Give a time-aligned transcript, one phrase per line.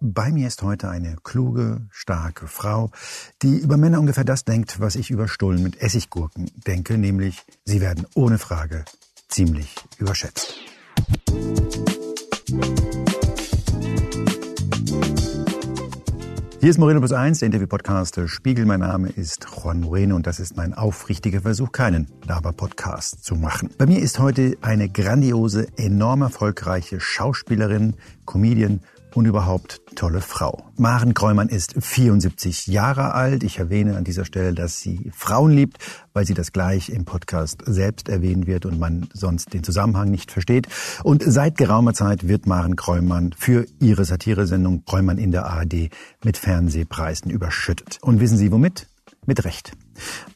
[0.00, 2.90] Bei mir ist heute eine kluge, starke Frau,
[3.40, 7.80] die über Männer ungefähr das denkt, was ich über Stullen mit Essiggurken denke, nämlich sie
[7.80, 8.84] werden ohne Frage
[9.28, 10.54] ziemlich überschätzt.
[16.60, 18.66] Hier ist Moreno Plus 1, der Interview-Podcast Spiegel.
[18.66, 23.70] Mein Name ist Juan Moreno und das ist mein aufrichtiger Versuch, keinen Laber-Podcast zu machen.
[23.78, 27.94] Bei mir ist heute eine grandiose, enorm erfolgreiche Schauspielerin,
[28.24, 28.80] Comedian
[29.16, 30.62] und überhaupt tolle Frau.
[30.76, 33.42] Maren Kräumann ist 74 Jahre alt.
[33.44, 35.78] Ich erwähne an dieser Stelle, dass sie Frauen liebt,
[36.12, 40.30] weil sie das gleich im Podcast selbst erwähnen wird und man sonst den Zusammenhang nicht
[40.30, 40.68] versteht.
[41.02, 45.88] Und seit geraumer Zeit wird Maren Kräumann für ihre Satiresendung Kräumann in der ARD
[46.22, 47.98] mit Fernsehpreisen überschüttet.
[48.02, 48.86] Und wissen Sie womit?
[49.24, 49.72] Mit Recht.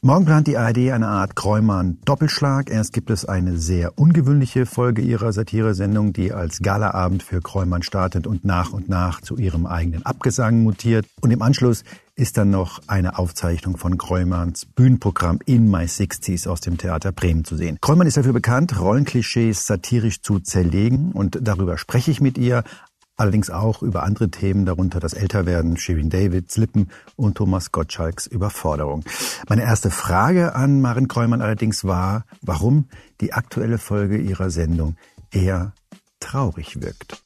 [0.01, 2.69] Morgen plant die ARD eine Art Kräumann-Doppelschlag.
[2.69, 8.27] Erst gibt es eine sehr ungewöhnliche Folge ihrer Satiresendung, die als Galaabend für Kräumann startet
[8.27, 11.05] und nach und nach zu ihrem eigenen Abgesang mutiert.
[11.21, 11.83] Und im Anschluss
[12.15, 17.45] ist dann noch eine Aufzeichnung von Kräumanns Bühnenprogramm In My Sixties aus dem Theater Bremen
[17.45, 17.77] zu sehen.
[17.81, 22.63] Kräumann ist dafür bekannt, Rollenklischees satirisch zu zerlegen und darüber spreche ich mit ihr
[23.21, 29.03] allerdings auch über andere Themen, darunter das Älterwerden, Shirin Davids Lippen und Thomas Gottschalks Überforderung.
[29.47, 32.89] Meine erste Frage an Maren Kräumann allerdings war, warum
[33.21, 34.95] die aktuelle Folge ihrer Sendung
[35.31, 35.73] eher
[36.19, 37.23] traurig wirkt.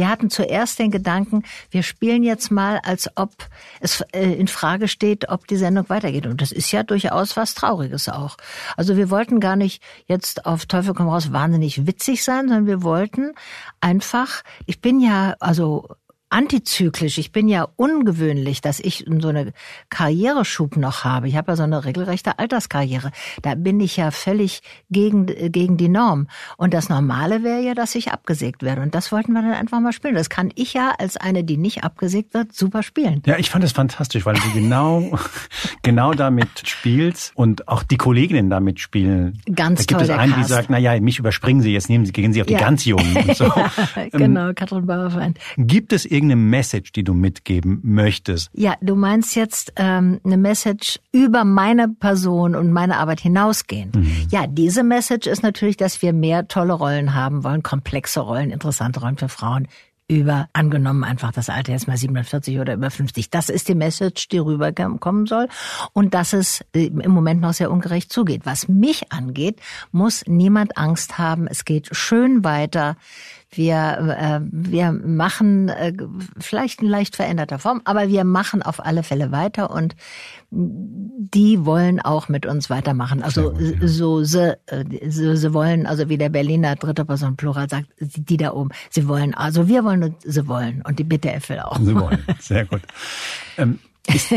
[0.00, 3.32] Wir hatten zuerst den Gedanken, wir spielen jetzt mal, als ob
[3.80, 6.24] es äh, in Frage steht, ob die Sendung weitergeht.
[6.24, 8.38] Und das ist ja durchaus was Trauriges auch.
[8.78, 12.82] Also wir wollten gar nicht jetzt auf Teufel komm raus wahnsinnig witzig sein, sondern wir
[12.82, 13.34] wollten
[13.82, 15.86] einfach, ich bin ja also
[16.30, 17.18] antizyklisch.
[17.18, 19.52] Ich bin ja ungewöhnlich, dass ich so eine
[19.90, 21.28] Karriereschub noch habe.
[21.28, 23.10] Ich habe ja so eine regelrechte Alterskarriere.
[23.42, 26.28] Da bin ich ja völlig gegen, gegen die Norm.
[26.56, 28.80] Und das Normale wäre ja, dass ich abgesägt werde.
[28.82, 30.14] Und das wollten wir dann einfach mal spielen.
[30.14, 33.22] Das kann ich ja als eine, die nicht abgesägt wird, super spielen.
[33.26, 35.18] Ja, ich fand es fantastisch, weil du genau,
[35.82, 39.40] genau damit spielst und auch die Kolleginnen damit spielen.
[39.52, 40.48] Ganz da gibt toll, es einen, Cast.
[40.48, 42.60] die sagt, na ja, mich überspringen Sie, jetzt nehmen Sie, gehen Sie auf die Ja.
[42.60, 43.44] ganz Jungen und so.
[43.56, 45.38] ja, Ähm, genau, Katrin Bauerfeind.
[45.56, 48.50] Gibt es irgendeine Message, die du mitgeben möchtest?
[48.52, 53.96] Ja, du meinst jetzt ähm, eine Message über meine Person und meine Arbeit hinausgehend.
[54.30, 59.00] Ja, diese Message ist natürlich, dass wir mehr tolle Rollen haben wollen, komplexe Rollen, interessante
[59.00, 59.66] Rollen für Frauen
[60.10, 63.30] über, angenommen einfach das Alter jetzt mal 47 oder über 50.
[63.30, 65.46] Das ist die Message, die rüberkommen soll.
[65.92, 68.42] Und dass es äh, im Moment noch sehr ungerecht zugeht.
[68.44, 69.60] Was mich angeht,
[69.92, 71.46] muss niemand Angst haben.
[71.46, 72.96] Es geht schön weiter.
[73.52, 75.92] Wir, äh, wir machen äh,
[76.38, 79.96] vielleicht in leicht veränderter Form, aber wir machen auf alle Fälle weiter und
[80.50, 83.22] die wollen auch mit uns weitermachen.
[83.22, 83.88] Also gut, ja.
[83.88, 88.36] so, sie, äh, sie, sie wollen, also wie der Berliner dritte Person Plural sagt, die
[88.36, 91.78] da oben, sie wollen, also wir wollen und sie wollen und die BTF will auch.
[91.78, 92.24] Sie wollen.
[92.38, 92.82] Sehr gut.
[93.58, 94.32] Ähm, ist,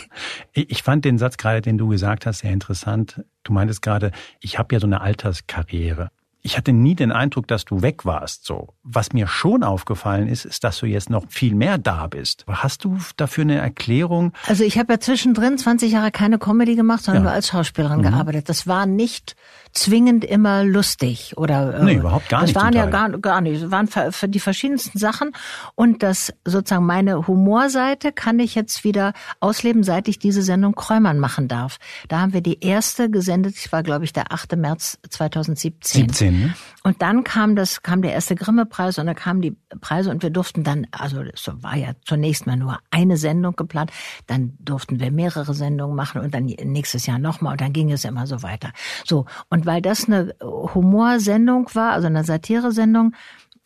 [0.52, 3.24] ich fand den Satz gerade, den du gesagt hast, sehr interessant.
[3.44, 6.10] Du meintest gerade, ich habe ja so eine Alterskarriere.
[6.40, 8.44] Ich hatte nie den Eindruck, dass du weg warst.
[8.46, 12.44] So, was mir schon aufgefallen ist, ist, dass du jetzt noch viel mehr da bist.
[12.48, 14.32] Hast du dafür eine Erklärung?
[14.46, 17.30] Also ich habe ja zwischendrin 20 Jahre keine Comedy gemacht, sondern Ja.
[17.30, 18.02] nur als Schauspielerin Mhm.
[18.04, 18.48] gearbeitet.
[18.48, 19.34] Das war nicht
[19.72, 23.40] zwingend immer lustig oder äh, Nee, überhaupt gar das nicht waren zum ja gar, gar
[23.40, 23.62] nicht.
[23.62, 25.32] Das waren für, die verschiedensten Sachen
[25.74, 31.18] und das sozusagen meine Humorseite kann ich jetzt wieder ausleben, seit ich diese Sendung Kräumann
[31.18, 31.78] machen darf.
[32.08, 34.56] Da haben wir die erste gesendet, das war glaube ich der 8.
[34.56, 36.08] März 2017.
[36.08, 36.54] 17, ne?
[36.84, 40.30] Und dann kam das, kam der erste Grimme-Preis und dann kamen die Preise und wir
[40.30, 43.90] durften dann, also es war ja zunächst mal nur eine Sendung geplant,
[44.26, 48.04] dann durften wir mehrere Sendungen machen und dann nächstes Jahr nochmal und dann ging es
[48.04, 48.72] immer so weiter.
[49.04, 53.14] So, und weil das eine Humorsendung war, also eine Satiresendung,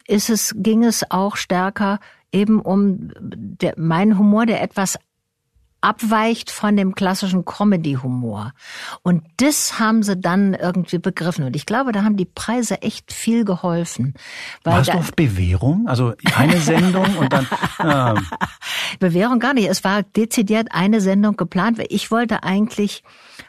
[0.06, 2.00] ist es, ging es auch stärker
[2.32, 4.98] eben um der, mein Humor, der etwas
[5.82, 8.52] abweicht von dem klassischen Comedy-Humor.
[9.02, 11.44] Und das haben sie dann irgendwie begriffen.
[11.44, 14.14] Und ich glaube, da haben die Preise echt viel geholfen.
[14.62, 15.86] Weil Warst du auf Bewährung?
[15.88, 17.46] Also eine Sendung und dann.
[17.78, 18.14] Ah,
[19.00, 19.68] Bewährung gar nicht.
[19.68, 21.78] Es war dezidiert eine Sendung geplant.
[21.78, 23.02] weil Ich wollte eigentlich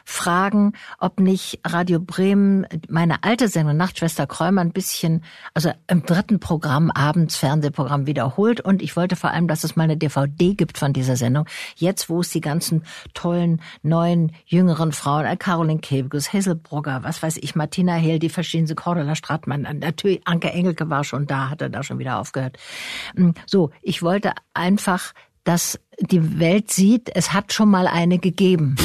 [0.04, 5.22] fragen, ob nicht Radio Bremen meine alte Sendung Nachtschwester Kräumer ein bisschen,
[5.54, 8.60] also im dritten Programm, abends Fernsehprogramm wiederholt.
[8.60, 11.46] Und ich wollte vor allem, dass es mal eine DVD gibt von dieser Sendung.
[11.76, 12.84] Jetzt, wo es die ganzen
[13.14, 18.28] tollen, neuen, jüngeren Frauen, äh, Caroline Kebekus, Hazel Brugger, was weiß ich, Martina Hehl, die
[18.28, 22.58] verschiedenen Cordula Stratmann, äh, natürlich Anke Engelke war schon da, hatte da schon wieder aufgehört.
[23.14, 25.12] Mm, So, ich wollte einfach,
[25.44, 28.76] dass die Welt sieht, es hat schon mal eine gegeben.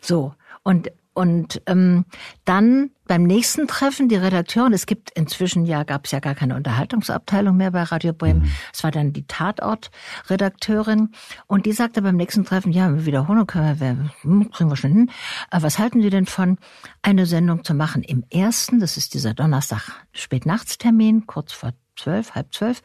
[0.00, 0.34] So.
[0.62, 2.04] Und und ähm,
[2.44, 6.54] dann beim nächsten Treffen die Redakteurin, es gibt inzwischen ja, gab es ja gar keine
[6.54, 8.42] Unterhaltungsabteilung mehr bei Radio Bremen.
[8.42, 8.52] Mhm.
[8.72, 11.10] Es war dann die Tatort-Redakteurin
[11.48, 14.92] und die sagte beim nächsten Treffen, ja, wir wiederholen können wir, hm, kriegen wir schon
[14.92, 15.10] hin.
[15.50, 16.58] Aber was halten Sie denn von,
[17.02, 22.54] eine Sendung zu machen im ersten, das ist dieser Donnerstag Spätnachtstermin, kurz vor zwölf, halb
[22.54, 22.82] zwölf,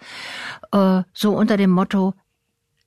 [0.72, 2.16] äh, so unter dem Motto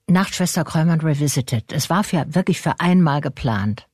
[0.09, 1.73] Nachtschwester Kräumann Revisited.
[1.73, 3.87] Es war für, wirklich für einmal geplant.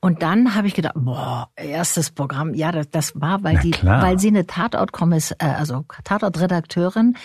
[0.00, 4.18] Und dann habe ich gedacht, boah, erstes Programm, ja, das, das war, weil die, weil
[4.18, 7.16] sie eine Tatortkommiss, äh, also Tatortredakteurin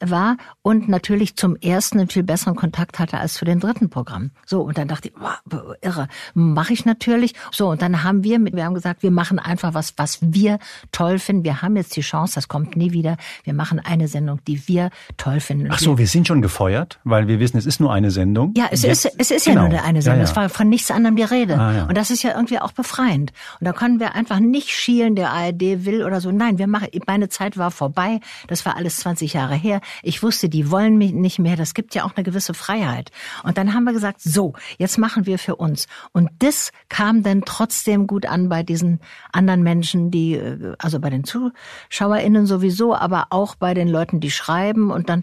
[0.00, 4.30] war und natürlich zum ersten einen viel besseren Kontakt hatte als für den dritten Programm.
[4.46, 5.38] So und dann dachte ich, boah,
[5.80, 7.34] irre, mache ich natürlich.
[7.50, 10.58] So und dann haben wir mit, wir haben gesagt, wir machen einfach was, was wir
[10.92, 11.44] toll finden.
[11.44, 13.16] Wir haben jetzt die Chance, das kommt nie wieder.
[13.44, 15.68] Wir machen eine Sendung, die wir toll finden.
[15.70, 18.54] Ach so, wir sind schon gefeuert, weil wir wissen, es ist nur eine Sendung.
[18.56, 19.64] Ja, es ist, es ist genau.
[19.64, 20.20] ja nur eine Sendung.
[20.20, 20.30] Ja, ja.
[20.30, 21.58] Es war von nichts anderem die Rede.
[21.58, 21.83] Ah, ja.
[21.88, 23.32] Und das ist ja irgendwie auch befreiend.
[23.60, 26.30] Und da können wir einfach nicht schielen, der ARD will oder so.
[26.30, 28.20] Nein, wir machen, meine Zeit war vorbei.
[28.48, 29.80] Das war alles 20 Jahre her.
[30.02, 31.56] Ich wusste, die wollen mich nicht mehr.
[31.56, 33.10] Das gibt ja auch eine gewisse Freiheit.
[33.42, 35.86] Und dann haben wir gesagt, so, jetzt machen wir für uns.
[36.12, 39.00] Und das kam dann trotzdem gut an bei diesen
[39.32, 44.30] anderen Menschen, die, äh, also bei den ZuschauerInnen sowieso, aber auch bei den Leuten, die
[44.30, 45.22] schreiben und dann,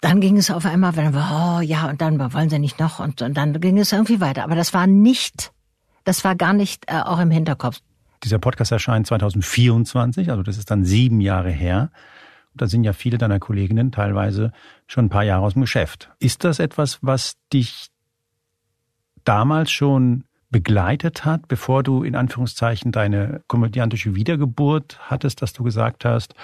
[0.00, 2.98] dann ging es auf einmal, wenn wir, oh ja, und dann wollen sie nicht noch
[2.98, 4.44] und, und dann ging es irgendwie weiter.
[4.44, 5.53] Aber das war nicht,
[6.04, 7.80] das war gar nicht äh, auch im Hinterkopf.
[8.22, 11.90] Dieser Podcast erscheint 2024, also das ist dann sieben Jahre her.
[12.52, 14.52] Und da sind ja viele deiner Kolleginnen teilweise
[14.86, 16.10] schon ein paar Jahre aus dem Geschäft.
[16.20, 17.88] Ist das etwas, was dich
[19.24, 26.04] damals schon begleitet hat, bevor du in Anführungszeichen deine komödiantische Wiedergeburt hattest, dass du gesagt
[26.04, 26.34] hast,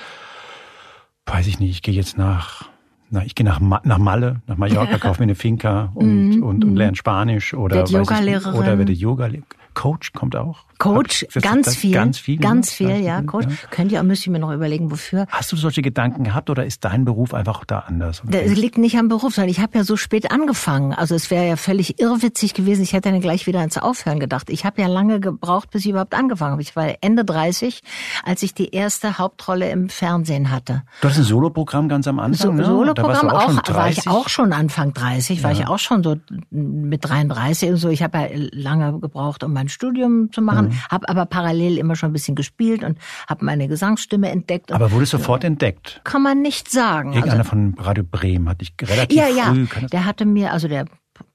[1.27, 2.69] weiß ich nicht, ich gehe jetzt nach
[3.11, 6.65] na, ich gehe nach, nach Malle, nach Mallorca, kaufe mir eine Finca und, und, und,
[6.65, 8.59] und lerne Spanisch oder, Werd Yoga-Lehrerin.
[8.59, 9.45] oder werde Yoga-Lehrerin.
[9.75, 10.65] Coach kommt auch.
[10.81, 12.39] Coach, ich, ganz, viel, ganz viel.
[12.39, 13.21] Ganz viel, ja.
[13.21, 13.47] Coach.
[13.47, 13.69] Ja.
[13.71, 15.27] Könnt ihr, müsst ihr mir noch überlegen, wofür.
[15.29, 18.23] Hast du solche Gedanken gehabt oder ist dein Beruf einfach da anders?
[18.31, 20.95] Es liegt nicht am Beruf, sondern ich habe ja so spät angefangen.
[20.95, 22.83] Also es wäre ja völlig irrwitzig gewesen.
[22.83, 24.49] Ich hätte dann gleich wieder ans Aufhören gedacht.
[24.49, 26.63] Ich habe ja lange gebraucht, bis ich überhaupt angefangen habe.
[26.63, 27.83] Ich war Ende 30,
[28.25, 30.83] als ich die erste Hauptrolle im Fernsehen hatte.
[31.03, 32.65] Du hast ein Soloprogramm ganz am Anfang, so, ne?
[32.65, 35.45] Soloprogramm auch, auch war ich auch schon Anfang 30, ja.
[35.45, 36.17] war ich auch schon so
[36.51, 37.91] mit 33 und so.
[37.91, 40.69] Ich habe ja lange gebraucht, um mein Studium zu machen.
[40.69, 40.83] Mhm.
[40.91, 42.99] Habe aber parallel immer schon ein bisschen gespielt und
[43.29, 44.73] habe meine Gesangsstimme entdeckt.
[44.73, 46.01] Aber wurde sofort entdeckt?
[46.05, 47.13] Kann man nicht sagen.
[47.13, 49.67] Irgendeiner also, von Radio Bremen hatte ich relativ ja, früh.
[49.81, 50.87] Ja, der hatte mir, also der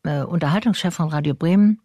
[0.03, 1.79] äh, Unterhaltungschef von Radio Bremen,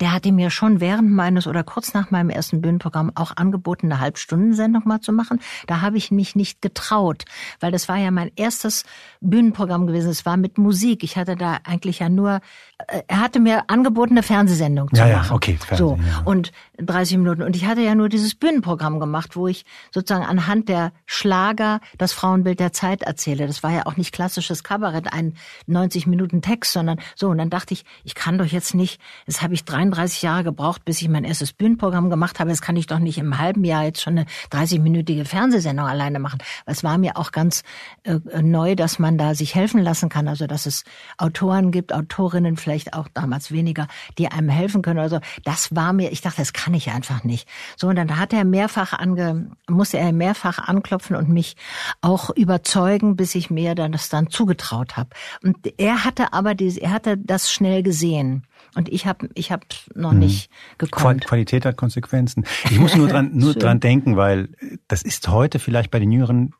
[0.00, 4.00] der hatte mir schon während meines oder kurz nach meinem ersten Bühnenprogramm auch angeboten, eine
[4.00, 5.40] Halbstundensendung mal zu machen.
[5.66, 7.24] Da habe ich mich nicht getraut,
[7.60, 8.84] weil das war ja mein erstes
[9.20, 10.10] Bühnenprogramm gewesen.
[10.10, 11.04] Es war mit Musik.
[11.04, 12.40] Ich hatte da eigentlich ja nur,
[12.88, 15.28] äh, er hatte mir angeboten, eine Fernsehsendung zu ja, machen.
[15.28, 16.22] Ja, okay, Fernsehen, so ja.
[16.24, 17.42] und 30 Minuten.
[17.42, 22.12] Und ich hatte ja nur dieses Bühnenprogramm gemacht, wo ich sozusagen anhand der Schlager das
[22.12, 23.46] Frauenbild der Zeit erzähle.
[23.46, 25.34] Das war ja auch nicht klassisches Kabarett, ein
[25.66, 27.28] 90 Minuten Text, sondern so.
[27.28, 30.84] Und dann dachte ich, ich kann doch jetzt nicht, das habe ich 33 Jahre gebraucht,
[30.84, 32.50] bis ich mein erstes Bühnenprogramm gemacht habe.
[32.50, 36.38] Das kann ich doch nicht im halben Jahr jetzt schon eine 30-minütige Fernsehsendung alleine machen.
[36.66, 37.62] Es war mir auch ganz
[38.04, 40.28] äh, neu, dass man da sich helfen lassen kann.
[40.28, 40.84] Also dass es
[41.18, 43.88] Autoren gibt, Autorinnen vielleicht auch damals weniger,
[44.18, 45.00] die einem helfen können.
[45.00, 47.48] Also das war mir, ich dachte, das kann ich einfach nicht.
[47.76, 51.56] So und dann hat er mehrfach ange, musste er mehrfach anklopfen und mich
[52.00, 55.10] auch überzeugen, bis ich mir dann das dann zugetraut habe.
[55.42, 58.44] Und er hatte aber diese, er hatte das schnell gesehen.
[58.74, 59.64] Und ich habe ich hab
[59.94, 60.20] noch mhm.
[60.20, 61.26] nicht gekonnt.
[61.26, 62.44] Qualität hat Konsequenzen.
[62.70, 64.48] Ich muss nur dran, nur dran denken, weil
[64.88, 66.54] das ist heute vielleicht bei den Jüngeren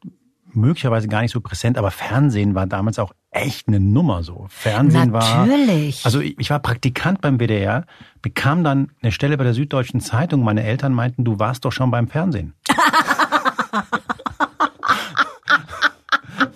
[0.55, 4.47] möglicherweise gar nicht so präsent, aber Fernsehen war damals auch echt eine Nummer so.
[4.51, 6.05] Fernsehen Natürlich.
[6.05, 6.07] war.
[6.07, 7.87] Also ich war Praktikant beim WDR,
[8.21, 10.45] bekam dann eine Stelle bei der Süddeutschen Zeitung.
[10.45, 12.53] Meine Eltern meinten, du warst doch schon beim Fernsehen.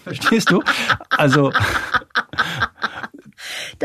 [0.05, 0.63] Verstehst du?
[1.11, 1.53] Also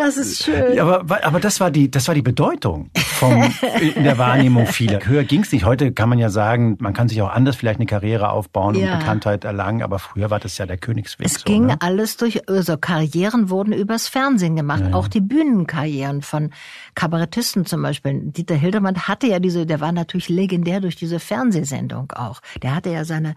[0.05, 0.79] das ist schön.
[0.79, 3.53] Aber, aber das war die, das war die Bedeutung vom,
[3.96, 5.00] in der Wahrnehmung vieler.
[5.05, 5.65] Höher ging's nicht.
[5.65, 8.93] Heute kann man ja sagen, man kann sich auch anders vielleicht eine Karriere aufbauen ja.
[8.93, 11.25] und Bekanntheit erlangen, aber früher war das ja der Königsweg.
[11.25, 11.77] Es so, ging ne?
[11.79, 14.84] alles durch, also Karrieren wurden übers Fernsehen gemacht.
[14.89, 16.51] Ja, auch die Bühnenkarrieren von
[16.96, 18.20] Kabarettisten zum Beispiel.
[18.24, 22.41] Dieter Hildemann hatte ja diese, der war natürlich legendär durch diese Fernsehsendung auch.
[22.62, 23.36] Der hatte ja seine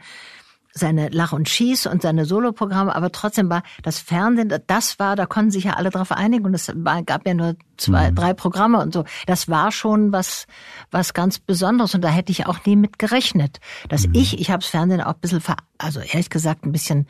[0.75, 5.25] seine Lach und Schieß und seine Soloprogramme, aber trotzdem war das Fernsehen, das war, da
[5.25, 6.73] konnten sich ja alle drauf einigen und es
[7.07, 8.17] gab ja nur zwei, mhm.
[8.17, 9.05] drei Programme und so.
[9.27, 10.47] Das war schon was,
[10.91, 14.15] was ganz Besonderes und da hätte ich auch nie mit gerechnet, dass mhm.
[14.15, 17.07] ich, ich habe das Fernsehen auch ein bisschen, ver, also ehrlich gesagt ein bisschen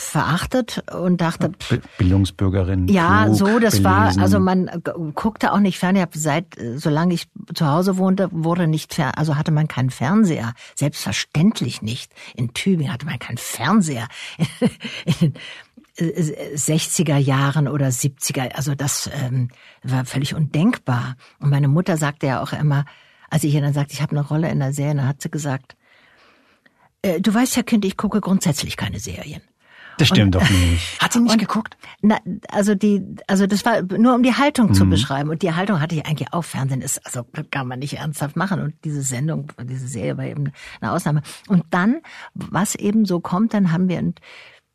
[0.00, 1.50] verachtet und dachte
[1.98, 2.86] Bildungsbürgerin.
[2.88, 3.84] Ja, klug, so das belesen.
[3.84, 4.70] war also man
[5.14, 5.96] guckte auch nicht fern.
[5.96, 9.90] Ich hab seit solange ich zu Hause wohnte, wurde nicht fern, also hatte man keinen
[9.90, 10.54] Fernseher.
[10.74, 12.12] Selbstverständlich nicht.
[12.36, 14.06] In Tübingen hatte man keinen Fernseher.
[15.20, 15.34] In den
[15.96, 19.48] 60er Jahren oder 70er, also das ähm,
[19.82, 21.16] war völlig undenkbar.
[21.40, 22.84] Und meine Mutter sagte ja auch immer,
[23.30, 25.30] als ich ihr dann sagte, ich habe eine Rolle in der Serie, dann hat sie
[25.30, 25.76] gesagt,
[27.02, 29.42] äh, du weißt ja, Kind, ich gucke grundsätzlich keine Serien.
[29.98, 31.02] Das stimmt und, doch nicht.
[31.02, 31.76] Hat sie nicht und, geguckt?
[32.00, 32.18] Na,
[32.50, 34.74] also die, also das war nur um die Haltung mhm.
[34.74, 35.30] zu beschreiben.
[35.30, 36.44] Und die Haltung hatte ich eigentlich auch.
[36.44, 38.60] Fernsehen ist, also kann man nicht ernsthaft machen.
[38.60, 41.22] Und diese Sendung, diese Serie war eben eine Ausnahme.
[41.48, 42.00] Und dann,
[42.34, 44.14] was eben so kommt, dann haben wir in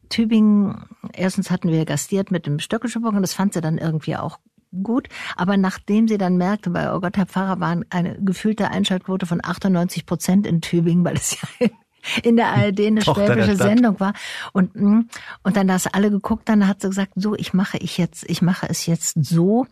[0.10, 4.38] Tübingen, erstens hatten wir gastiert mit dem Stöckelschuppung und das fand sie dann irgendwie auch
[4.82, 5.08] gut.
[5.36, 9.40] Aber nachdem sie dann merkte, weil, oh Gott, Herr Pfarrer, war eine gefühlte Einschaltquote von
[9.44, 11.68] 98 Prozent in Tübingen, weil es ja
[12.24, 14.14] in der ARD eine schwäbische Sendung war.
[14.52, 15.02] Und, mm,
[15.44, 18.42] und dann das alle geguckt, dann hat sie gesagt, so, ich mache ich jetzt, ich
[18.42, 19.68] mache es jetzt so.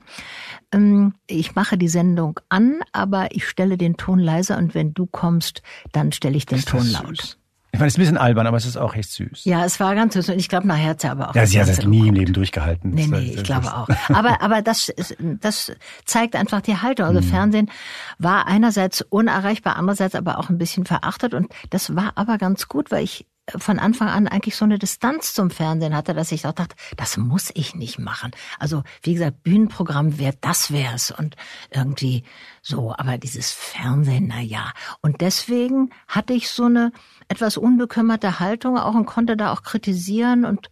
[0.72, 5.06] Ähm, ich mache die Sendung an, aber ich stelle den Ton leiser und wenn du
[5.06, 5.62] kommst,
[5.92, 7.38] dann stelle ich den Ton laut.
[7.74, 9.46] Ich meine, es ist ein bisschen albern, aber es ist auch echt süß.
[9.46, 10.30] Ja, es war ganz süß.
[10.30, 11.36] Und ich glaube, nachher hat sie aber auch.
[11.36, 12.92] Ja, sie hat das nie im Leben durchgehalten.
[12.92, 13.88] Nee, nee, ich glaube auch.
[14.10, 14.92] Aber, aber das,
[15.40, 15.72] das
[16.06, 17.06] zeigt einfach die Haltung.
[17.06, 17.26] Also mhm.
[17.26, 17.72] Fernsehen
[18.18, 21.34] war einerseits unerreichbar, andererseits aber auch ein bisschen verachtet.
[21.34, 23.26] Und das war aber ganz gut, weil ich
[23.58, 27.18] von Anfang an eigentlich so eine Distanz zum Fernsehen hatte, dass ich auch dachte, das
[27.18, 28.32] muss ich nicht machen.
[28.60, 31.36] Also wie gesagt, Bühnenprogramm wäre das wär's und
[31.72, 32.24] irgendwie
[32.62, 34.72] so, aber dieses Fernsehen, na ja.
[35.02, 36.92] Und deswegen hatte ich so eine
[37.32, 40.70] etwas unbekümmerte Haltung auch und konnte da auch kritisieren und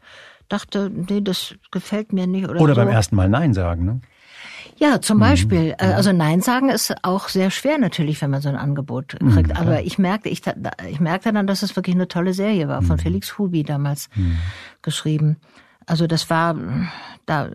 [0.50, 2.82] dachte, nee, das gefällt mir nicht oder Oder so.
[2.82, 4.02] beim ersten Mal Nein sagen, ne?
[4.78, 5.22] Ja, zum mhm.
[5.22, 5.64] Beispiel.
[5.70, 5.76] Mhm.
[5.80, 9.50] Also Nein sagen ist auch sehr schwer natürlich, wenn man so ein Angebot kriegt.
[9.50, 10.42] Mhm, Aber ich merkte, ich,
[10.90, 13.02] ich merkte dann, dass es wirklich eine tolle Serie war, von mhm.
[13.02, 14.38] Felix Hubi damals mhm.
[14.82, 15.38] geschrieben.
[15.90, 16.56] Also das war
[17.30, 17.48] da,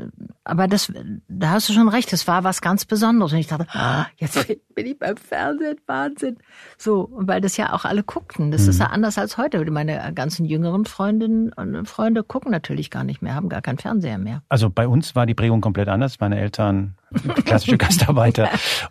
[0.44, 0.92] aber das,
[1.28, 3.32] da hast du schon recht, das war was ganz Besonderes.
[3.32, 6.38] Und ich dachte, ah, jetzt bin ich beim Fernsehen, Wahnsinn.
[6.78, 8.52] So, weil das ja auch alle guckten.
[8.52, 8.70] Das mhm.
[8.70, 9.68] ist ja anders als heute.
[9.70, 14.18] Meine ganzen jüngeren Freundinnen und Freunde gucken natürlich gar nicht mehr, haben gar keinen Fernseher
[14.18, 14.42] mehr.
[14.48, 16.20] Also bei uns war die Prägung komplett anders.
[16.20, 16.96] Meine Eltern,
[17.44, 18.48] klassische Gastarbeiter.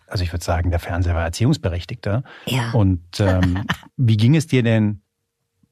[0.08, 2.24] Also ich würde sagen, der Fernseher war Erziehungsberechtigter.
[2.46, 2.72] Ja.
[2.72, 3.64] Und ähm,
[3.96, 5.02] wie ging es dir denn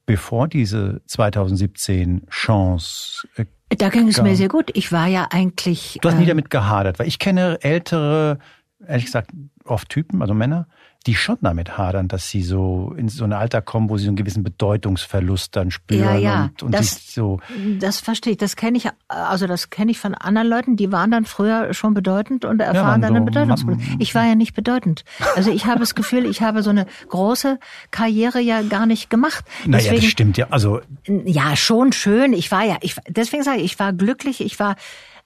[0.05, 3.45] bevor diese 2017 Chance äh,
[3.77, 4.71] da ging es mir sehr gut.
[4.73, 5.97] Ich war ja eigentlich.
[6.01, 8.39] Du hast nie ähm, damit gehadert, weil ich kenne ältere,
[8.85, 9.31] ehrlich gesagt,
[9.65, 10.67] oft Typen, also Männer,
[11.07, 14.09] die schon damit hadern, dass sie so in so ein Alter kommen, wo sie so
[14.09, 16.43] einen gewissen Bedeutungsverlust dann spüren ja, ja.
[16.43, 17.39] und, und das, so.
[17.79, 18.37] Das verstehe ich.
[18.37, 21.95] Das kenne ich, also das kenne ich von anderen Leuten, die waren dann früher schon
[21.95, 23.81] bedeutend und erfahren ja, dann so, eine Bedeutungsverlust.
[23.97, 25.03] Ich war ja nicht bedeutend.
[25.35, 29.43] Also ich habe das Gefühl, ich habe so eine große Karriere ja gar nicht gemacht.
[29.65, 30.47] Naja, deswegen, das stimmt ja.
[30.51, 32.33] Also ja, schon schön.
[32.33, 34.41] Ich war ja, ich deswegen sage ich, ich war glücklich.
[34.41, 34.75] Ich war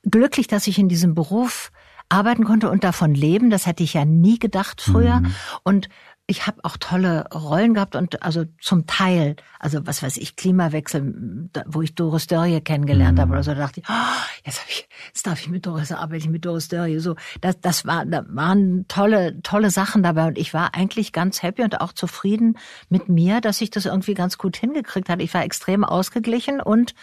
[0.04, 1.72] glücklich, dass ich in diesem Beruf
[2.10, 3.50] arbeiten konnte und davon leben.
[3.50, 5.22] Das hätte ich ja nie gedacht früher.
[5.22, 5.36] Mhm.
[5.64, 5.90] Und
[6.28, 11.50] ich habe auch tolle Rollen gehabt und also zum Teil, also was weiß ich, Klimawechsel,
[11.68, 13.22] wo ich Doris Dörrie kennengelernt mhm.
[13.22, 15.92] habe oder so, da dachte ich, oh, jetzt, hab ich, jetzt darf ich mit Doris,
[15.92, 16.98] arbeite ich mit Doris Dörrie.
[16.98, 21.44] So, das, das war, da waren tolle, tolle Sachen dabei und ich war eigentlich ganz
[21.44, 22.58] happy und auch zufrieden
[22.90, 25.22] mit mir, dass ich das irgendwie ganz gut hingekriegt hatte.
[25.22, 26.96] Ich war extrem ausgeglichen und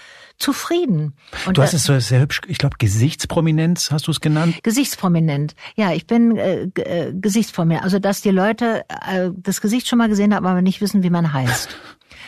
[0.42, 1.14] zufrieden.
[1.46, 4.58] Und du hast es so sehr hübsch, ich glaube, Gesichtsprominenz hast du es genannt?
[4.62, 5.54] Gesichtsprominent.
[5.76, 7.84] Ja, ich bin äh, äh, Gesichtsprominent.
[7.84, 11.10] Also, dass die Leute äh, das Gesicht schon mal gesehen haben, aber nicht wissen, wie
[11.10, 11.70] man heißt.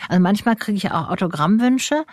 [0.07, 2.05] Also manchmal kriege ich auch Autogrammwünsche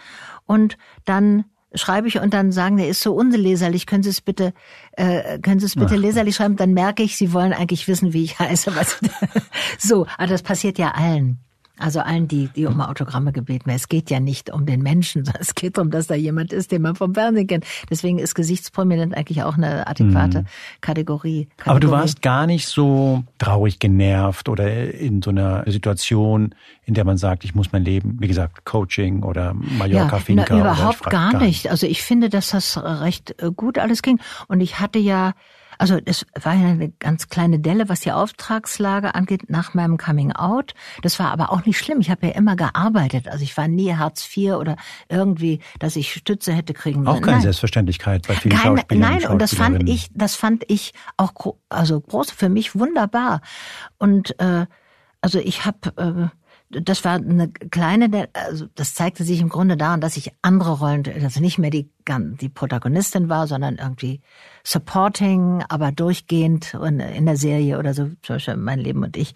[0.46, 1.44] und dann
[1.74, 4.52] schreibe ich und dann sagen, der ist so unleserlich, können Sie es bitte,
[4.92, 6.00] äh, können Sie es bitte Ach.
[6.00, 6.56] leserlich schreiben?
[6.56, 8.72] Dann merke ich, Sie wollen eigentlich wissen, wie ich heiße.
[9.78, 11.38] So, aber das passiert ja allen.
[11.82, 13.76] Also allen, die, die um Autogramme gebeten werden.
[13.76, 16.72] Es geht ja nicht um den Menschen, sondern es geht darum, dass da jemand ist,
[16.72, 17.64] den man vom Fernsehen kennt.
[17.90, 20.46] Deswegen ist gesichtsprominent eigentlich auch eine adäquate mhm.
[20.80, 21.70] Kategorie, Kategorie.
[21.70, 27.04] Aber du warst gar nicht so traurig genervt oder in so einer Situation, in der
[27.04, 30.54] man sagt, ich muss mein Leben, wie gesagt, Coaching oder Mallorca, ja, Finca.
[30.54, 31.70] Na, überhaupt gar nicht.
[31.70, 34.20] Also ich finde, dass das recht äh, gut alles ging.
[34.48, 35.32] Und ich hatte ja
[35.82, 40.30] also es war ja eine ganz kleine Delle, was die Auftragslage angeht, nach meinem Coming
[40.30, 40.74] Out.
[41.02, 41.98] Das war aber auch nicht schlimm.
[42.00, 43.26] Ich habe ja immer gearbeitet.
[43.26, 44.76] Also ich war nie Hartz IV oder
[45.08, 47.40] irgendwie, dass ich Stütze hätte kriegen Auch keine nein.
[47.40, 51.32] Selbstverständlichkeit bei vielen keine, Schauspielern Nein, und, und das fand ich, das fand ich auch
[51.68, 53.40] also groß für mich wunderbar.
[53.98, 54.66] Und äh,
[55.20, 56.41] also ich habe äh,
[56.80, 61.04] das war eine kleine, also das zeigte sich im Grunde daran, dass ich andere Rollen,
[61.22, 61.90] also nicht mehr die,
[62.40, 64.20] die Protagonistin war, sondern irgendwie
[64.64, 69.34] supporting, aber durchgehend in der Serie oder so, zum Beispiel mein Leben und ich.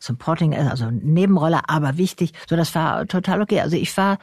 [0.00, 2.32] Supporting, also Nebenrolle, aber wichtig.
[2.48, 3.60] So, das war total okay.
[3.60, 4.18] Also ich war,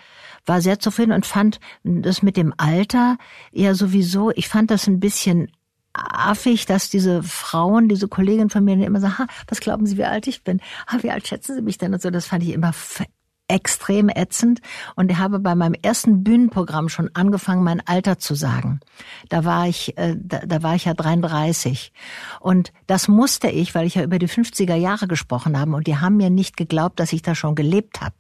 [0.46, 3.18] war sehr zufrieden und fand das mit dem Alter
[3.52, 5.52] ja sowieso, ich fand das ein bisschen
[5.96, 10.28] affig, dass diese Frauen, diese Kollegin von mir immer sagen, was glauben Sie, wie alt
[10.28, 10.62] ich bin?
[10.88, 11.94] Ha, wie alt schätzen Sie mich denn?
[11.94, 12.74] Und so, das fand ich immer
[13.48, 14.60] extrem ätzend
[14.96, 18.80] und ich habe bei meinem ersten Bühnenprogramm schon angefangen, mein Alter zu sagen.
[19.30, 21.94] Da war ich, äh, da, da war ich ja 33
[22.40, 25.98] und das musste ich, weil ich ja über die 50er Jahre gesprochen habe und die
[25.98, 28.16] haben mir nicht geglaubt, dass ich da schon gelebt habe.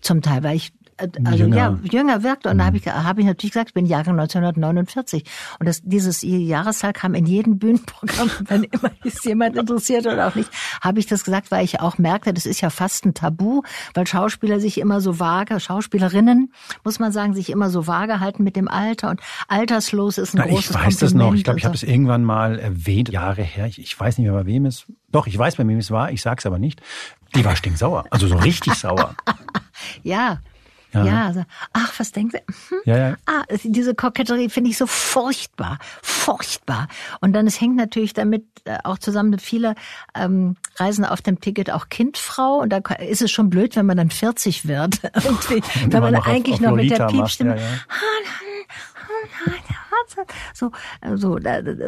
[0.00, 1.56] Zum Teil, weil ich also jünger.
[1.56, 2.46] ja, jünger wirkt.
[2.46, 2.58] Und mhm.
[2.58, 5.24] da habe ich, hab ich natürlich gesagt, ich bin Jahrgang 1949.
[5.58, 10.34] Und das, dieses Jahreszahl kam in jedem Bühnenprogramm, wenn immer ist jemand interessiert oder auch
[10.34, 10.50] nicht,
[10.80, 13.62] habe ich das gesagt, weil ich auch merkte, das ist ja fast ein Tabu,
[13.94, 16.52] weil Schauspieler sich immer so vage, Schauspielerinnen,
[16.84, 19.10] muss man sagen, sich immer so vage halten mit dem Alter.
[19.10, 21.34] Und alterslos ist ein Na, großes Ich weiß Kompliment das noch.
[21.34, 23.66] Ich glaube, ich habe es irgendwann mal erwähnt, Jahre her.
[23.66, 26.12] Ich, ich weiß nicht mehr, bei wem es doch, ich weiß, bei wem es war,
[26.12, 26.82] ich sag's aber nicht.
[27.34, 29.14] Die war stinksauer, also so richtig sauer.
[30.02, 30.40] ja,
[30.92, 32.38] ja, ja also, ach, was denken Sie?
[32.68, 32.78] Hm?
[32.84, 33.16] Ja, ja.
[33.26, 36.88] Ah, diese Koketterie finde ich so furchtbar, furchtbar.
[37.20, 39.74] Und dann, es hängt natürlich damit äh, auch zusammen, viele
[40.14, 43.96] ähm, reisen auf dem Ticket auch Kindfrau und da ist es schon blöd, wenn man
[43.96, 45.00] dann 40 wird.
[45.24, 47.56] Irgendwie, wenn man eigentlich auf, auf noch mit der Piepstimme...
[47.56, 47.68] Ja, ja.
[50.54, 50.72] So,
[51.16, 51.38] so,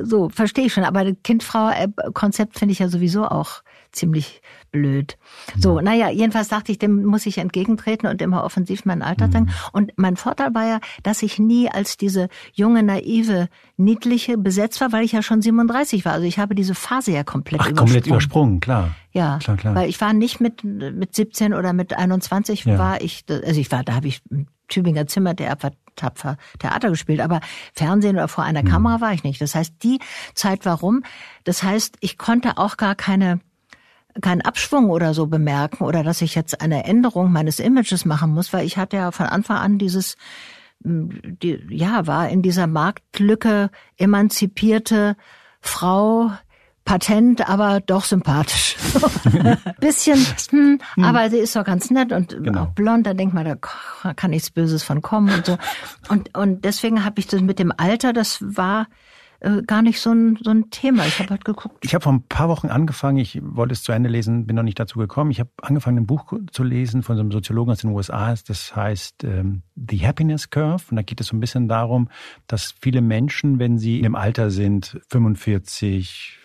[0.03, 0.85] so verstehe ich schon.
[0.85, 5.19] Aber Kindfrau-Konzept finde ich ja sowieso auch ziemlich blöd.
[5.59, 9.33] So, naja, jedenfalls dachte ich, dem muss ich entgegentreten und immer offensiv mein Alter mhm.
[9.33, 9.51] sagen.
[9.73, 14.93] Und mein Vorteil war ja, dass ich nie als diese junge, naive, niedliche besetzt war,
[14.93, 16.13] weil ich ja schon 37 war.
[16.13, 17.77] Also ich habe diese Phase ja komplett Ach, übersprungen.
[17.77, 18.95] komplett übersprungen, klar.
[19.13, 19.75] Ja, klar, klar.
[19.75, 22.79] weil ich war nicht mit, mit 17 oder mit 21 ja.
[22.79, 24.23] war ich, also ich war, da habe ich
[24.69, 25.59] Tübinger Zimmer, der
[25.97, 27.41] tapfer Theater gespielt, aber
[27.75, 28.69] Fernsehen oder vor einer mhm.
[28.69, 29.41] Kamera war ich nicht.
[29.41, 29.99] Das heißt, die
[30.35, 31.03] Zeit warum?
[31.45, 33.41] Das heißt, ich konnte auch gar keine
[34.21, 38.53] keinen Abschwung oder so bemerken oder dass ich jetzt eine Änderung meines Images machen muss,
[38.53, 40.17] weil ich hatte ja von Anfang an dieses
[40.83, 45.17] die, ja, war in dieser Marktlücke emanzipierte
[45.61, 46.31] Frau,
[46.85, 48.77] patent, aber doch sympathisch.
[49.81, 50.19] Bisschen,
[50.51, 52.63] hm, hm, aber sie ist doch ganz nett und genau.
[52.65, 55.59] auch blond, da denkt man, da kann nichts Böses von kommen und so.
[56.09, 58.89] Und, und deswegen habe ich das mit dem Alter, das war
[59.41, 61.07] äh, gar nicht so ein, so ein Thema.
[61.07, 61.85] Ich habe halt geguckt.
[61.85, 64.63] Ich habe vor ein paar Wochen angefangen, ich wollte es zu Ende lesen, bin noch
[64.63, 65.31] nicht dazu gekommen.
[65.31, 68.35] Ich habe angefangen, ein Buch zu lesen von so einem Soziologen aus den USA.
[68.47, 70.85] Das heißt ähm, The Happiness Curve.
[70.91, 72.09] Und da geht es so ein bisschen darum,
[72.47, 76.39] dass viele Menschen, wenn sie im Alter sind, 45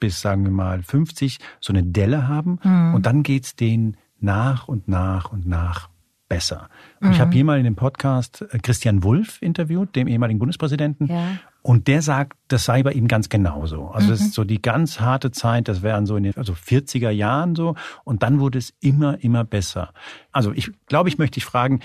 [0.00, 2.58] bis, sagen wir mal, 50, so eine Delle haben.
[2.62, 2.94] Mhm.
[2.94, 5.90] Und dann geht's denen nach und nach und nach
[6.28, 6.68] besser.
[7.00, 7.12] Und mhm.
[7.12, 11.06] ich habe hier mal in dem Podcast äh, Christian Wulff interviewt, dem ehemaligen Bundespräsidenten.
[11.06, 11.38] Ja.
[11.62, 13.88] Und der sagt, das sei bei ihm ganz genauso.
[13.88, 14.10] Also mhm.
[14.10, 17.54] das ist so die ganz harte Zeit, das wären so in den also 40er Jahren
[17.54, 17.74] so.
[18.04, 19.92] Und dann wurde es immer, immer besser.
[20.32, 21.80] Also ich glaube, ich möchte dich fragen,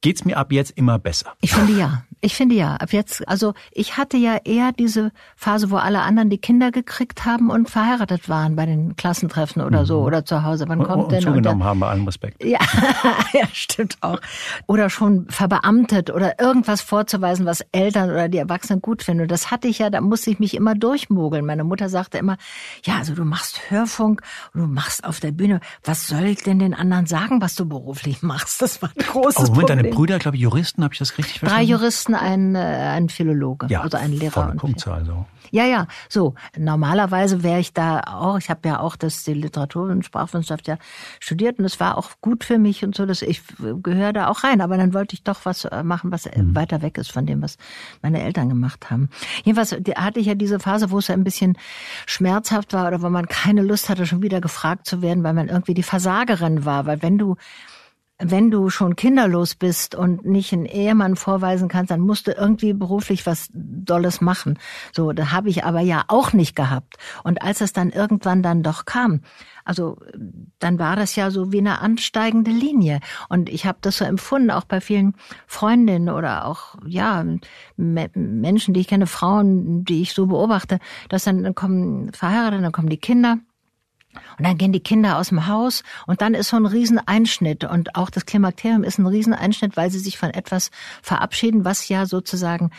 [0.00, 1.32] geht's mir ab jetzt immer besser?
[1.40, 2.04] Ich finde ja.
[2.24, 6.30] Ich finde ja, ab jetzt, also ich hatte ja eher diese Phase, wo alle anderen
[6.30, 9.84] die Kinder gekriegt haben und verheiratet waren bei den Klassentreffen oder mhm.
[9.84, 10.64] so oder zu Hause.
[10.66, 11.20] Wann kommt und, denn?
[11.20, 12.42] Zugenommen und haben bei allem Respekt.
[12.42, 12.60] Ja,
[13.34, 14.20] ja, stimmt auch.
[14.66, 19.24] Oder schon verbeamtet oder irgendwas vorzuweisen, was Eltern oder die Erwachsenen gut finden.
[19.24, 21.44] Und das hatte ich ja, da musste ich mich immer durchmogeln.
[21.44, 22.38] Meine Mutter sagte immer,
[22.84, 24.22] ja, also du machst Hörfunk
[24.54, 25.60] und du machst auf der Bühne.
[25.84, 28.62] Was soll ich denn den anderen sagen, was du beruflich machst?
[28.62, 29.66] Das war ein großes oh, Moment, Problem.
[29.66, 31.66] deine Brüder, glaube ich, Juristen, habe ich das richtig verstanden?
[31.66, 34.32] Drei Juristen ein, äh, ein Philologe, ja, also ein Lehrer.
[34.32, 35.26] Volle Punktzahl so.
[35.50, 36.34] Ja, ja, so.
[36.58, 40.78] Normalerweise wäre ich da auch, ich habe ja auch das die Literatur und Sprachwissenschaft ja
[41.20, 43.42] studiert und es war auch gut für mich und so, dass ich
[43.82, 44.60] gehöre da auch rein.
[44.60, 46.56] Aber dann wollte ich doch was äh, machen, was mhm.
[46.56, 47.56] weiter weg ist von dem, was
[48.02, 49.10] meine Eltern gemacht haben.
[49.44, 51.56] Jedenfalls hatte ich ja diese Phase, wo es ein bisschen
[52.06, 55.48] schmerzhaft war oder wo man keine Lust hatte, schon wieder gefragt zu werden, weil man
[55.48, 56.86] irgendwie die Versagerin war.
[56.86, 57.36] Weil wenn du
[58.18, 62.72] wenn du schon kinderlos bist und nicht einen Ehemann vorweisen kannst, dann musst du irgendwie
[62.72, 64.58] beruflich was Dolles machen.
[64.92, 66.96] So, da habe ich aber ja auch nicht gehabt.
[67.24, 69.22] Und als es dann irgendwann dann doch kam,
[69.64, 69.98] also
[70.60, 73.00] dann war das ja so wie eine ansteigende Linie.
[73.28, 75.14] Und ich habe das so empfunden, auch bei vielen
[75.48, 77.24] Freundinnen oder auch ja
[77.76, 82.90] Menschen, die ich kenne, Frauen, die ich so beobachte, dass dann kommen verheiratet, dann kommen
[82.90, 83.38] die Kinder
[84.38, 87.64] und dann gehen die Kinder aus dem Haus und dann ist so ein Rieseneinschnitt.
[87.64, 90.70] Und auch das Klimakterium ist ein Rieseneinschnitt, weil sie sich von etwas
[91.02, 92.70] verabschieden, was ja sozusagen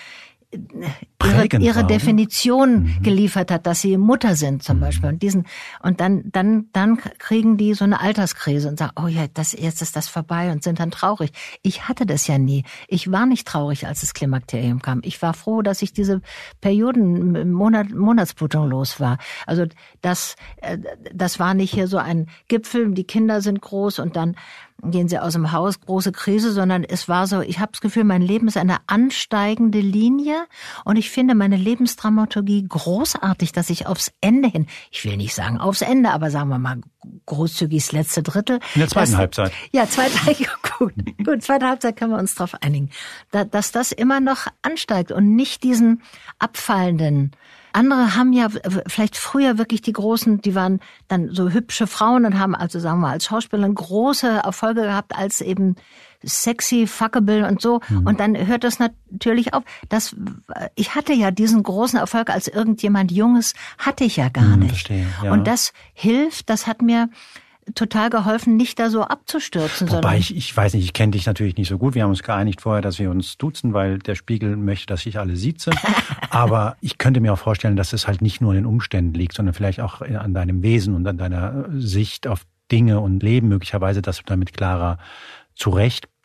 [1.26, 3.04] ihre, ihre Definition mhm.
[3.04, 4.82] geliefert hat, dass sie Mutter sind zum mhm.
[4.82, 5.10] Beispiel.
[5.10, 5.46] Und diesen,
[5.82, 9.82] und dann, dann, dann kriegen die so eine Alterskrise und sagen, oh ja, das, jetzt
[9.82, 11.32] ist das vorbei und sind dann traurig.
[11.62, 12.64] Ich hatte das ja nie.
[12.88, 15.02] Ich war nicht traurig, als das Klimakterium kam.
[15.04, 16.22] Ich war froh, dass ich diese
[16.62, 19.18] Perioden, Monat, Monatsblutung los war.
[19.46, 19.66] Also
[20.02, 20.78] das, äh,
[21.14, 24.36] das war nicht hier so ein Gipfel, die Kinder sind groß und dann
[24.84, 28.04] gehen sie aus dem Haus, große Krise, sondern es war so, ich habe das Gefühl,
[28.04, 30.46] mein Leben ist eine ansteigende Linie
[30.84, 35.58] und ich finde meine Lebensdramaturgie großartig, dass ich aufs Ende hin, ich will nicht sagen
[35.60, 36.82] aufs Ende, aber sagen wir mal
[37.26, 38.60] großzügig das letzte Drittel.
[38.76, 39.52] In der zweiten dass, Halbzeit.
[39.72, 40.94] Ja, zweite Halbzeit, gut,
[41.26, 42.90] gut, zweite Halbzeit können wir uns darauf einigen,
[43.32, 46.02] dass das immer noch ansteigt und nicht diesen
[46.38, 47.32] abfallenden
[47.72, 48.48] andere haben ja
[48.88, 53.02] vielleicht früher wirklich die großen, die waren dann so hübsche Frauen und haben also sagen
[53.02, 55.76] wir als Schauspielerin große Erfolge gehabt als eben
[56.26, 57.82] sexy, fuckable und so.
[57.90, 58.08] Mhm.
[58.08, 59.64] Und dann hört das natürlich auf.
[59.90, 60.16] Das,
[60.76, 64.70] ich hatte ja diesen großen Erfolg als irgendjemand Junges, hatte ich ja gar mhm, nicht.
[64.70, 65.32] Verstehe, ja.
[65.32, 67.10] Und das hilft, das hat mir
[67.74, 69.90] total geholfen, nicht da so abzustürzen.
[69.90, 71.96] Wobei ich, ich weiß nicht, ich kenne dich natürlich nicht so gut.
[71.96, 75.18] Wir haben uns geeinigt vorher, dass wir uns duzen, weil der Spiegel möchte, dass ich
[75.18, 75.72] alle sieze.
[76.30, 79.34] Aber ich könnte mir auch vorstellen, dass es halt nicht nur an den Umständen liegt,
[79.34, 84.02] sondern vielleicht auch an deinem Wesen und an deiner Sicht auf Dinge und Leben möglicherweise,
[84.02, 84.98] dass du damit klarer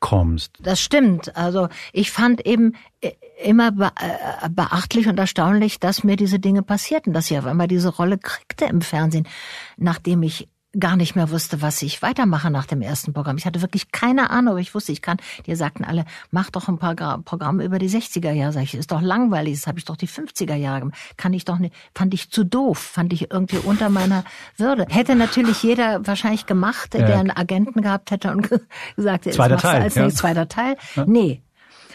[0.01, 0.53] zurechtkommst.
[0.61, 1.37] Das stimmt.
[1.37, 3.13] Also ich fand eben äh,
[3.45, 7.91] immer äh, beachtlich und erstaunlich, dass mir diese Dinge passierten, dass ich auf einmal diese
[7.91, 9.29] Rolle kriegte im Fernsehen,
[9.77, 13.37] nachdem ich gar nicht mehr wusste, was ich weitermache nach dem ersten Programm.
[13.37, 15.17] Ich hatte wirklich keine Ahnung, aber ich wusste, ich kann.
[15.47, 18.53] Die sagten alle, mach doch ein paar Programme über die 60er Jahre.
[18.53, 20.99] Sag ich, ist doch langweilig, das habe ich doch die 50er Jahre gemacht.
[21.17, 24.25] Kann ich doch nicht, fand ich zu doof, fand ich irgendwie unter meiner
[24.57, 24.87] Würde.
[24.89, 28.49] Hätte natürlich jeder wahrscheinlich gemacht, der einen Agenten gehabt hätte und
[28.97, 30.09] gesagt, jetzt zweiter Teil, als ja.
[30.11, 30.77] zweiter Teil.
[30.95, 31.05] Ja.
[31.07, 31.43] Nee,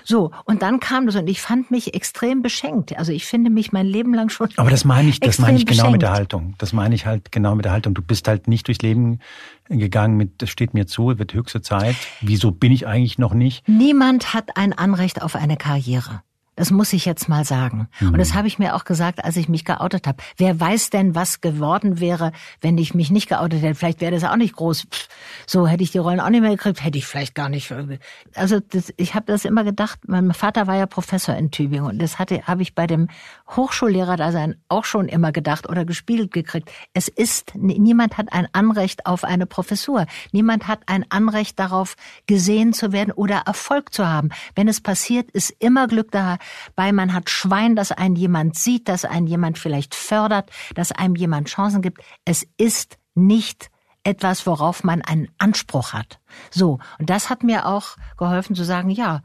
[0.06, 2.96] so, und dann kam das und ich fand mich extrem beschenkt.
[2.98, 4.50] Also ich finde mich mein Leben lang schon.
[4.58, 5.92] Aber das meine ich, das meine ich genau beschenkt.
[5.94, 6.54] mit der Haltung.
[6.60, 7.96] Das meine ich halt genau mit der Haltung.
[7.96, 9.20] Du bist halt nicht durchs Leben
[9.68, 11.96] gegangen mit, das steht mir zu, wird höchste Zeit.
[12.22, 13.68] Wieso bin ich eigentlich noch nicht?
[13.68, 16.22] Niemand hat ein Anrecht auf eine Karriere.
[16.56, 17.90] Das muss ich jetzt mal sagen.
[18.00, 18.14] Mhm.
[18.14, 20.24] Und das habe ich mir auch gesagt, als ich mich geoutet habe.
[20.38, 23.76] Wer weiß denn, was geworden wäre, wenn ich mich nicht geoutet hätte?
[23.76, 24.88] Vielleicht wäre das auch nicht groß.
[24.90, 25.08] Pff,
[25.46, 27.74] so hätte ich die Rollen auch nicht mehr gekriegt, hätte ich vielleicht gar nicht.
[28.36, 30.00] Also das, ich habe das immer gedacht.
[30.08, 33.10] Mein Vater war ja Professor in Tübingen und das hatte habe ich bei dem
[33.50, 36.72] Hochschullehrer da sein auch schon immer gedacht oder gespielt gekriegt.
[36.94, 40.06] Es ist niemand hat ein Anrecht auf eine Professur.
[40.32, 41.96] Niemand hat ein Anrecht darauf
[42.28, 44.30] gesehen zu werden oder Erfolg zu haben.
[44.56, 46.38] Wenn es passiert, ist immer Glück da
[46.76, 51.16] bei man hat Schwein, dass ein jemand sieht, dass ein jemand vielleicht fördert, dass einem
[51.16, 52.02] jemand Chancen gibt.
[52.26, 53.70] Es ist nicht
[54.04, 56.20] etwas, worauf man einen Anspruch hat.
[56.52, 59.22] So, und das hat mir auch geholfen zu sagen, ja,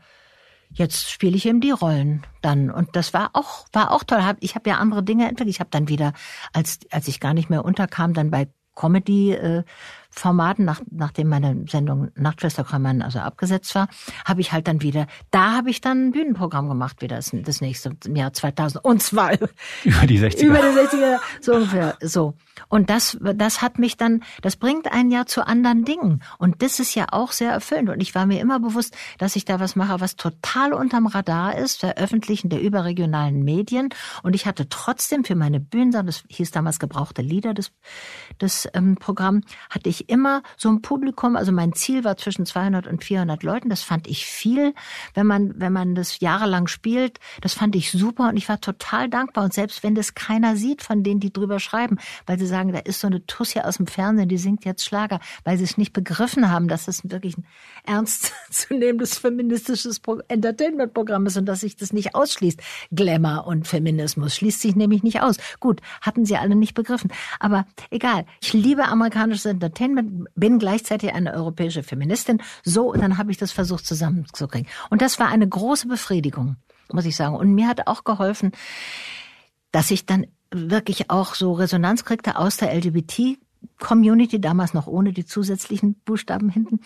[0.73, 4.21] jetzt spiele ich eben die Rollen dann und das war auch war auch toll.
[4.41, 5.55] Ich habe ja andere Dinge entwickelt.
[5.55, 6.13] Ich habe dann wieder
[6.53, 9.65] als als ich gar nicht mehr unterkam, dann bei Comedy äh,
[10.11, 13.89] Formaten, nach, nachdem meine Sendung Nachtschwesterkammern also abgesetzt war,
[14.25, 17.61] habe ich halt dann wieder, da habe ich dann ein Bühnenprogramm gemacht, wieder das, das
[17.61, 18.85] nächste im Jahr 2000.
[18.85, 19.33] Und zwar
[19.85, 20.45] über die 60er.
[20.45, 22.35] Über die 60er, so ungefähr, so.
[22.69, 26.23] Und das, das hat mich dann, das bringt einen ja zu anderen Dingen.
[26.39, 27.91] Und das ist ja auch sehr erfüllend.
[27.91, 31.57] Und ich war mir immer bewusst, dass ich da was mache, was total unterm Radar
[31.57, 33.89] ist, der öffentlichen, der überregionalen Medien.
[34.23, 37.73] Und ich hatte trotzdem für meine Bühnen, das hieß damals gebrauchte Lieder, das,
[38.39, 42.87] das ähm, Programm, hatte ich immer so ein Publikum, also mein Ziel war zwischen 200
[42.87, 43.69] und 400 Leuten.
[43.69, 44.75] Das fand ich viel,
[45.15, 47.19] wenn man, wenn man das jahrelang spielt.
[47.41, 49.45] Das fand ich super und ich war total dankbar.
[49.45, 52.79] Und selbst wenn das keiner sieht von denen, die drüber schreiben, weil sie sagen, da
[52.79, 55.93] ist so eine Tussi aus dem Fernsehen, die singt jetzt Schlager, weil sie es nicht
[55.93, 57.47] begriffen haben, dass es wirklich ein
[57.85, 62.61] ernstzunehmendes feministisches Entertainment-Programm ist und dass sich das nicht ausschließt.
[62.93, 65.37] Glamour und Feminismus schließt sich nämlich nicht aus.
[65.61, 67.11] Gut, hatten sie alle nicht begriffen.
[67.39, 68.25] Aber egal.
[68.41, 72.43] Ich liebe amerikanisches Entertainment Entertainment, bin gleichzeitig eine europäische Feministin.
[72.65, 74.69] So, und dann habe ich das versucht zusammenzukriegen.
[74.91, 76.57] Und das war eine große Befriedigung,
[76.93, 77.37] muss ich sagen.
[77.37, 78.53] Und mir hat auch geholfen,
[79.73, 83.39] dass ich dann wirklich auch so Resonanz kriegte aus der LGBT
[83.79, 86.81] Community, damals noch ohne die zusätzlichen Buchstaben hinten,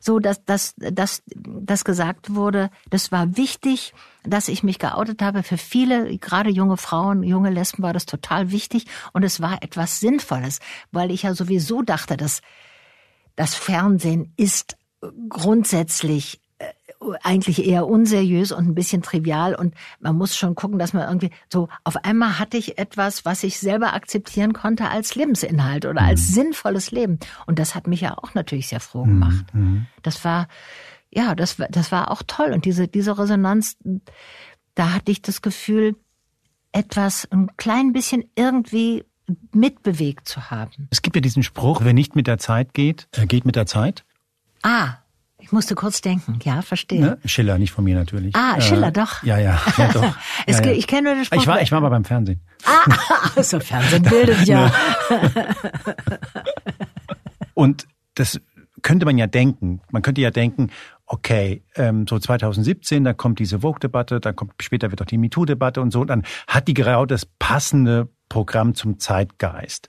[0.00, 3.92] so dass, dass, dass, dass gesagt wurde, das war wichtig,
[4.24, 5.42] dass ich mich geoutet habe.
[5.42, 10.00] Für viele, gerade junge Frauen, junge Lesben war das total wichtig und es war etwas
[10.00, 10.60] Sinnvolles,
[10.92, 12.40] weil ich ja sowieso dachte, dass
[13.34, 14.76] das Fernsehen ist
[15.28, 16.40] grundsätzlich
[17.22, 21.30] eigentlich eher unseriös und ein bisschen trivial und man muss schon gucken, dass man irgendwie
[21.52, 26.08] so auf einmal hatte ich etwas, was ich selber akzeptieren konnte als Lebensinhalt oder mhm.
[26.08, 29.46] als sinnvolles Leben und das hat mich ja auch natürlich sehr froh gemacht.
[29.52, 29.86] Mhm.
[30.02, 30.48] Das war
[31.10, 33.76] ja, das war das war auch toll und diese diese Resonanz
[34.74, 35.96] da hatte ich das Gefühl,
[36.70, 39.04] etwas ein klein bisschen irgendwie
[39.52, 40.88] mitbewegt zu haben.
[40.90, 43.66] Es gibt ja diesen Spruch, wer nicht mit der Zeit geht, er geht mit der
[43.66, 44.04] Zeit.
[44.62, 44.98] Ah,
[45.38, 46.38] ich musste kurz denken.
[46.42, 47.00] Ja, verstehe.
[47.00, 47.18] Ne?
[47.24, 48.34] Schiller, nicht von mir natürlich.
[48.34, 49.22] Ah, Schiller, äh, doch.
[49.22, 50.02] Ja, ja, ja doch.
[50.02, 50.12] ja,
[50.46, 50.72] ja.
[50.72, 51.40] Ich kenne nur den Spruch.
[51.40, 52.40] Ich war, ich war mal beim Fernsehen.
[52.64, 52.96] Ah,
[53.36, 54.72] also Fernsehen bildet ja.
[57.54, 58.40] Und das
[58.82, 59.82] könnte man ja denken.
[59.90, 60.70] Man könnte ja denken,
[61.06, 65.80] okay, ähm, so 2017, da kommt diese Vogue-Debatte, dann kommt später wird auch die MeToo-Debatte
[65.80, 69.88] und so, dann hat die genau das passende Programm zum Zeitgeist.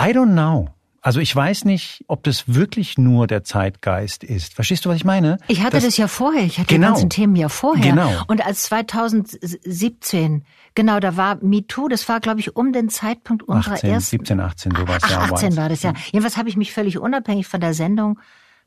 [0.00, 0.68] I don't know.
[1.00, 4.54] Also ich weiß nicht, ob das wirklich nur der Zeitgeist ist.
[4.54, 5.38] Verstehst du, was ich meine?
[5.46, 6.42] Ich hatte das, das ja vorher.
[6.44, 7.92] Ich hatte genau, die ganzen Themen ja vorher.
[7.92, 8.10] Genau.
[8.26, 13.74] Und als 2017, genau, da war MeToo, das war, glaube ich, um den Zeitpunkt unserer
[13.74, 14.10] 18, ersten...
[14.10, 15.02] 17, 18, sowas.
[15.02, 15.92] Ach, 18 war das ja.
[16.10, 18.18] Jedenfalls habe ich mich völlig unabhängig von der Sendung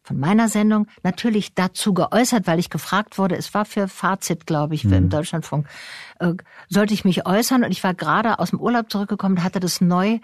[0.04, 4.74] von meiner Sendung natürlich dazu geäußert, weil ich gefragt wurde, es war für Fazit, glaube
[4.74, 4.94] ich, für mhm.
[4.96, 5.68] im Deutschlandfunk,
[6.20, 6.34] äh,
[6.70, 10.20] sollte ich mich äußern und ich war gerade aus dem Urlaub zurückgekommen, hatte das neu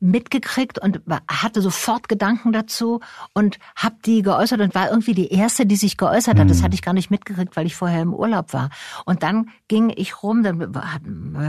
[0.00, 3.00] mitgekriegt und hatte sofort Gedanken dazu
[3.32, 6.50] und habe die geäußert und war irgendwie die erste, die sich geäußert hat.
[6.50, 6.64] Das hm.
[6.64, 8.70] hatte ich gar nicht mitgekriegt, weil ich vorher im Urlaub war.
[9.04, 11.00] Und dann ging ich rum, dann war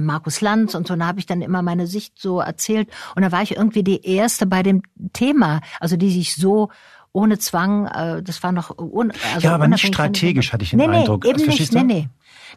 [0.01, 3.31] Markus Lanz und so, da habe ich dann immer meine Sicht so erzählt und da
[3.31, 4.81] war ich irgendwie die erste bei dem
[5.13, 6.69] Thema, also die sich so
[7.11, 10.79] ohne Zwang, äh, das war noch un, also ja, aber nicht strategisch hatte ich den
[10.79, 11.23] nee, Eindruck.
[11.23, 12.09] Nee, eben nicht, nee, nee.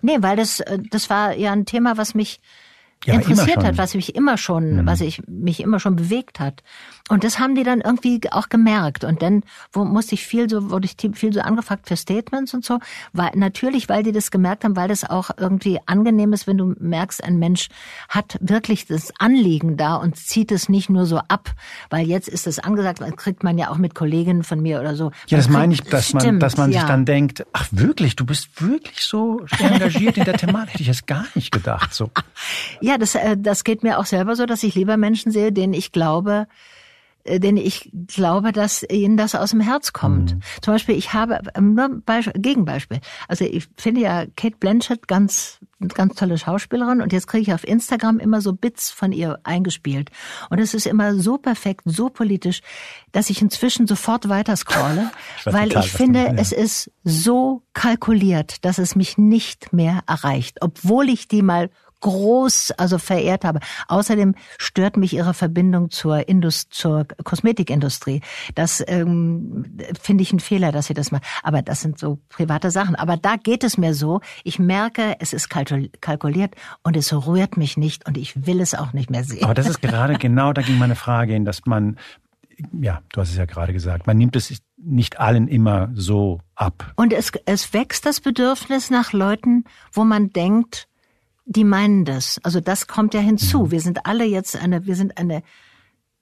[0.02, 2.40] Nee, weil das, äh, das war ja ein Thema, was mich
[3.04, 4.86] ja, interessiert hat, was mich immer schon, mhm.
[4.86, 6.62] was ich mich immer schon bewegt hat.
[7.08, 9.04] Und das haben die dann irgendwie auch gemerkt.
[9.04, 12.64] Und dann wo musste ich viel so, wurde ich viel so angefragt für Statements und
[12.64, 12.78] so.
[13.12, 16.74] Weil, natürlich, weil die das gemerkt haben, weil das auch irgendwie angenehm ist, wenn du
[16.78, 17.68] merkst, ein Mensch
[18.08, 21.50] hat wirklich das Anliegen da und zieht es nicht nur so ab.
[21.88, 24.94] Weil jetzt ist es angesagt, das kriegt man ja auch mit Kolleginnen von mir oder
[24.94, 25.10] so.
[25.28, 26.80] Ja, das meine ich, dass stimmt, man, dass man ja.
[26.80, 30.74] sich dann denkt, ach wirklich, du bist wirklich so engagiert in der Thematik.
[30.74, 32.10] Hätte ich es gar nicht gedacht, so.
[32.80, 35.74] Ja, das, äh, das geht mir auch selber so, dass ich lieber Menschen sehe, denen
[35.74, 36.46] ich glaube,
[37.24, 40.34] äh, denn ich glaube, dass ihnen das aus dem Herz kommt.
[40.34, 40.40] Mhm.
[40.62, 43.00] Zum Beispiel, ich habe ähm, nur Beispiel, Gegenbeispiel.
[43.28, 47.66] Also ich finde ja Kate Blanchett ganz ganz tolle Schauspielerin und jetzt kriege ich auf
[47.66, 50.10] Instagram immer so Bits von ihr eingespielt
[50.50, 52.60] und es ist immer so perfekt, so politisch,
[53.12, 55.10] dass ich inzwischen sofort weiter scrolle,
[55.44, 56.34] weil ich finde, ja.
[56.36, 62.72] es ist so kalkuliert, dass es mich nicht mehr erreicht, obwohl ich die mal groß,
[62.72, 63.60] also verehrt habe.
[63.88, 68.22] Außerdem stört mich ihre Verbindung zur, Indust zur Kosmetikindustrie.
[68.54, 71.24] Das ähm, finde ich ein Fehler, dass sie das macht.
[71.42, 72.96] Aber das sind so private Sachen.
[72.96, 74.20] Aber da geht es mir so.
[74.44, 78.92] Ich merke, es ist kalkuliert und es rührt mich nicht und ich will es auch
[78.92, 79.44] nicht mehr sehen.
[79.44, 81.96] Aber das ist gerade genau, da ging meine Frage hin, dass man
[82.80, 86.92] ja, du hast es ja gerade gesagt, man nimmt es nicht allen immer so ab.
[86.96, 90.88] Und es, es wächst das Bedürfnis nach Leuten, wo man denkt,
[91.50, 92.38] die meinen das.
[92.44, 93.64] Also das kommt ja hinzu.
[93.64, 93.70] Mhm.
[93.72, 95.42] Wir sind alle jetzt eine, wir sind eine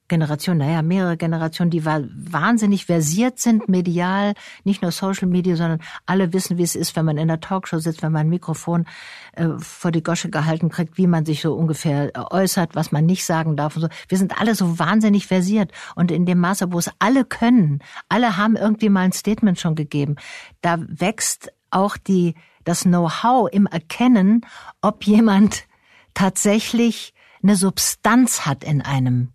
[0.07, 6.33] Generation, naja, mehrere Generationen, die wahnsinnig versiert sind, medial, nicht nur Social Media, sondern alle
[6.33, 8.87] wissen, wie es ist, wenn man in der Talkshow sitzt, wenn man ein Mikrofon
[9.33, 13.23] äh, vor die Gosche gehalten kriegt, wie man sich so ungefähr äußert, was man nicht
[13.23, 13.89] sagen darf und so.
[14.07, 18.35] Wir sind alle so wahnsinnig versiert und in dem Maße, wo es alle können, alle
[18.35, 20.15] haben irgendwie mal ein Statement schon gegeben,
[20.61, 24.45] da wächst auch die das Know-how im Erkennen,
[24.81, 25.65] ob jemand
[26.13, 29.29] tatsächlich eine Substanz hat in einem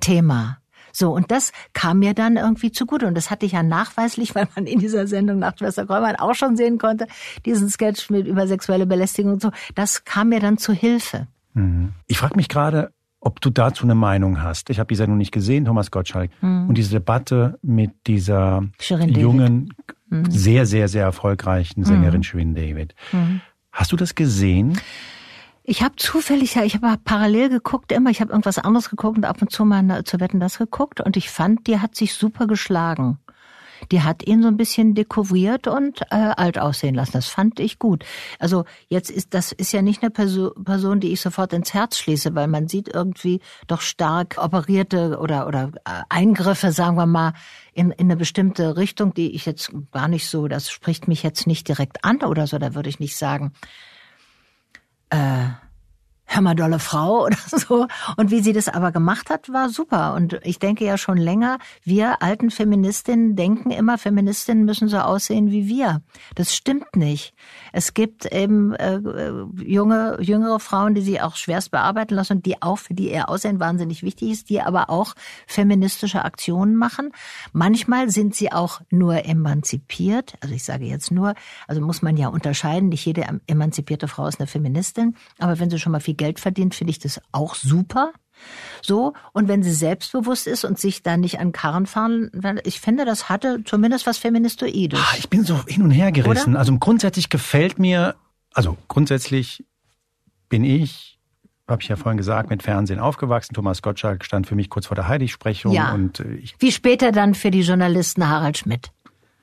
[0.00, 0.58] Thema.
[0.92, 3.06] So, und das kam mir dann irgendwie zugute.
[3.06, 6.56] Und das hatte ich ja nachweislich, weil man in dieser Sendung Nachtschwester Kräumann auch schon
[6.56, 7.06] sehen konnte,
[7.44, 9.50] diesen Sketch mit über sexuelle Belästigung und so.
[9.74, 11.26] Das kam mir dann zu Hilfe.
[11.54, 11.92] Mhm.
[12.06, 14.70] Ich frage mich gerade, ob du dazu eine Meinung hast.
[14.70, 16.30] Ich habe die Sendung nicht gesehen, Thomas Gottschalk.
[16.40, 16.68] Mhm.
[16.68, 20.30] Und diese Debatte mit dieser Shirin jungen David mhm.
[20.30, 22.24] sehr, sehr, sehr erfolgreichen Sängerin mhm.
[22.24, 22.94] Shirin David.
[23.12, 23.40] Mhm.
[23.72, 24.78] Hast du das gesehen?
[25.62, 29.24] Ich habe zufällig, ja, ich habe parallel geguckt, immer, ich habe irgendwas anderes geguckt und
[29.24, 32.46] ab und zu mal zu Wetten das geguckt und ich fand, die hat sich super
[32.46, 33.18] geschlagen
[33.90, 37.12] die hat ihn so ein bisschen dekoriert und äh, alt aussehen lassen.
[37.12, 38.04] Das fand ich gut.
[38.38, 41.98] Also jetzt ist das ist ja nicht eine Perso Person, die ich sofort ins Herz
[41.98, 47.34] schließe, weil man sieht irgendwie doch stark operierte oder oder äh, Eingriffe, sagen wir mal,
[47.72, 51.46] in, in eine bestimmte Richtung, die ich jetzt gar nicht so, das spricht mich jetzt
[51.46, 53.52] nicht direkt an oder so, da würde ich nicht sagen,
[55.10, 55.48] äh,
[56.30, 57.86] hör mal dolle Frau oder so.
[58.16, 60.14] Und wie sie das aber gemacht hat, war super.
[60.14, 65.50] Und ich denke ja schon länger, wir alten Feministinnen denken immer, Feministinnen müssen so aussehen
[65.50, 66.02] wie wir.
[66.36, 67.34] Das stimmt nicht.
[67.72, 72.46] Es gibt eben äh, äh junge, jüngere Frauen, die sie auch schwerst bearbeiten lassen und
[72.46, 75.14] die auch, für die ihr Aussehen wahnsinnig wichtig ist, die aber auch
[75.46, 77.10] feministische Aktionen machen.
[77.52, 80.34] Manchmal sind sie auch nur emanzipiert.
[80.40, 81.34] Also ich sage jetzt nur,
[81.66, 85.16] also muss man ja unterscheiden, nicht jede emanzipierte Frau ist eine Feministin.
[85.38, 88.12] Aber wenn sie schon mal viel Geld verdient, finde ich das auch super.
[88.82, 92.30] So, und wenn sie selbstbewusst ist und sich da nicht an Karren fahren,
[92.64, 95.00] ich finde, das hatte zumindest was Feministoides.
[95.00, 96.50] Ah, ich bin so hin und her gerissen.
[96.50, 96.58] Oder?
[96.58, 98.16] Also grundsätzlich gefällt mir,
[98.52, 99.64] also grundsätzlich
[100.48, 101.18] bin ich,
[101.68, 103.54] habe ich ja vorhin gesagt, mit Fernsehen aufgewachsen.
[103.54, 105.72] Thomas Gottschalk stand für mich kurz vor der Heiligsprechung.
[105.72, 105.92] Ja.
[105.92, 108.90] Und äh, ich Wie später dann für die Journalisten Harald Schmidt.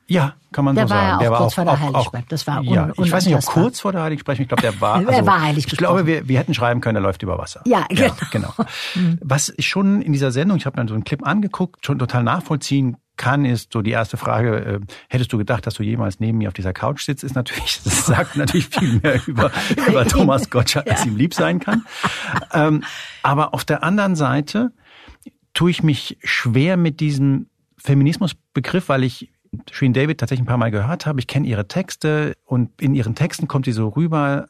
[0.10, 1.08] Ja, kann man der so sagen.
[1.08, 2.28] Ja der war kurz auch, vor der Heiligsprechung.
[2.30, 4.44] Das war un ja, Ich weiß nicht, ob kurz vor der Heiligsprechung.
[4.44, 4.98] Ich glaube, der war.
[5.08, 7.62] Also, er war heilig Ich glaube, wir, wir hätten schreiben können, er läuft über Wasser.
[7.66, 8.06] Ja, genau.
[8.06, 8.54] Ja, genau.
[8.96, 9.20] Mhm.
[9.22, 12.24] Was ich schon in dieser Sendung, ich habe mir so einen Clip angeguckt, schon total
[12.24, 16.38] nachvollziehen kann, ist so die erste Frage, äh, hättest du gedacht, dass du jemals neben
[16.38, 19.52] mir auf dieser Couch sitzt, ist natürlich, das sagt natürlich viel mehr über,
[19.88, 21.86] über Thomas Gottschalk, als ihm lieb sein kann.
[22.54, 22.84] Ähm,
[23.24, 24.72] aber auf der anderen Seite
[25.54, 29.32] tue ich mich schwer mit diesem Feminismusbegriff, weil ich
[29.72, 31.20] Shreen David tatsächlich ein paar Mal gehört habe.
[31.20, 34.48] Ich kenne ihre Texte und in ihren Texten kommt sie so rüber,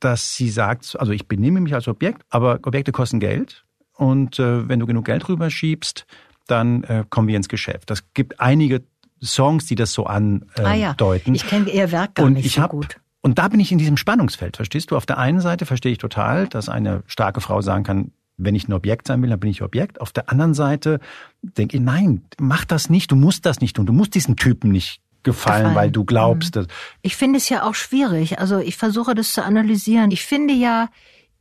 [0.00, 3.64] dass sie sagt, also ich benehme mich als Objekt, aber Objekte kosten Geld
[3.94, 6.06] und äh, wenn du genug Geld rüberschiebst,
[6.46, 7.90] dann äh, kommen wir ins Geschäft.
[7.90, 8.82] Das gibt einige
[9.22, 10.50] Songs, die das so andeuten.
[10.56, 11.34] Äh, ah ja, deuten.
[11.34, 12.96] ich kenne ihr Werk gar und nicht ich so hab, gut.
[13.22, 14.96] Und da bin ich in diesem Spannungsfeld, verstehst du?
[14.96, 18.68] Auf der einen Seite verstehe ich total, dass eine starke Frau sagen kann, wenn ich
[18.68, 20.00] ein Objekt sein will, dann bin ich Objekt.
[20.00, 21.00] Auf der anderen Seite
[21.42, 24.70] denke ich, nein, mach das nicht, du musst das nicht tun, du musst diesen Typen
[24.70, 25.74] nicht gefallen, gefallen.
[25.74, 26.56] weil du glaubst.
[26.56, 26.60] Mhm.
[26.60, 26.66] Dass
[27.02, 28.38] ich finde es ja auch schwierig.
[28.38, 30.10] Also ich versuche das zu analysieren.
[30.10, 30.88] Ich finde ja,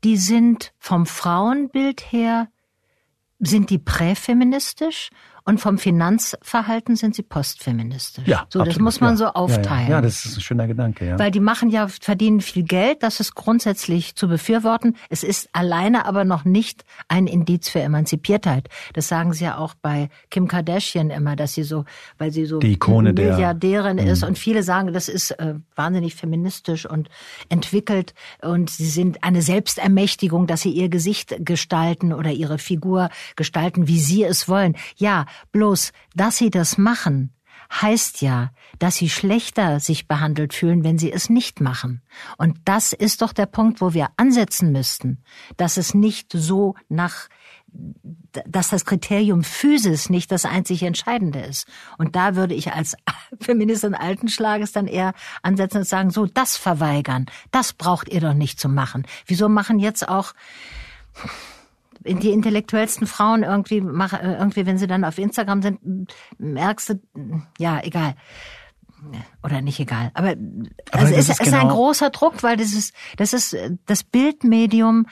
[0.04, 2.48] die sind vom Frauenbild her,
[3.40, 5.10] sind die präfeministisch
[5.48, 8.28] und vom Finanzverhalten sind sie postfeministisch.
[8.28, 9.18] Ja, so, das muss man ja.
[9.18, 9.88] so aufteilen.
[9.88, 11.20] Ja, ja, das ist ein schöner Gedanke, ja.
[11.20, 14.96] Weil die machen ja, verdienen viel Geld, das ist grundsätzlich zu befürworten.
[15.10, 18.70] Es ist alleine aber noch nicht ein Indiz für Emanzipiertheit.
[18.94, 21.86] Das sagen sie ja auch bei Kim Kardashian immer, dass sie so,
[22.18, 26.16] weil sie so die Ikone Milliardärin der, ist und viele sagen, das ist äh, wahnsinnig
[26.16, 27.10] feministisch und
[27.50, 33.88] entwickelt und sie sind eine Selbstermächtigung, dass sie ihr Gesicht gestalten oder ihre Figur gestalten,
[33.88, 34.76] wie sie es wollen.
[34.96, 37.36] Ja, Bloß, dass sie das machen,
[37.72, 42.02] heißt ja, dass sie schlechter sich behandelt fühlen, wenn sie es nicht machen.
[42.38, 45.24] Und das ist doch der Punkt, wo wir ansetzen müssten,
[45.58, 47.28] dass es nicht so nach
[48.48, 51.68] dass das Kriterium Physis nicht das einzig Entscheidende ist.
[51.98, 52.96] Und da würde ich als
[53.42, 58.34] Feministin alten Schlages dann eher ansetzen und sagen, so, das verweigern, das braucht ihr doch
[58.34, 59.06] nicht zu machen.
[59.26, 60.34] Wieso machen jetzt auch
[62.06, 67.02] die intellektuellsten Frauen irgendwie machen, äh, irgendwie, wenn sie dann auf Instagram sind, merkst du,
[67.58, 68.16] ja, egal.
[69.44, 70.12] Oder nicht egal.
[70.14, 70.38] Aber, Aber
[70.92, 75.08] also es ist, ist genau ein großer Druck, weil das ist, das ist, das Bildmedium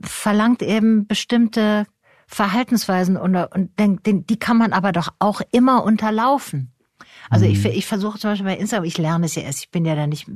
[0.00, 1.86] verlangt eben bestimmte
[2.26, 6.72] Verhaltensweisen und, und den, die kann man aber doch auch immer unterlaufen.
[7.30, 7.70] Also ich, mhm.
[7.72, 10.06] ich versuche zum Beispiel bei Instagram, ich lerne es ja erst, ich bin ja da
[10.06, 10.26] nicht,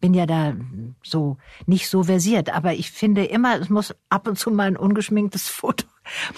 [0.00, 0.54] bin ja da
[1.02, 4.76] so nicht so versiert, aber ich finde immer, es muss ab und zu mal ein
[4.76, 5.84] ungeschminktes Foto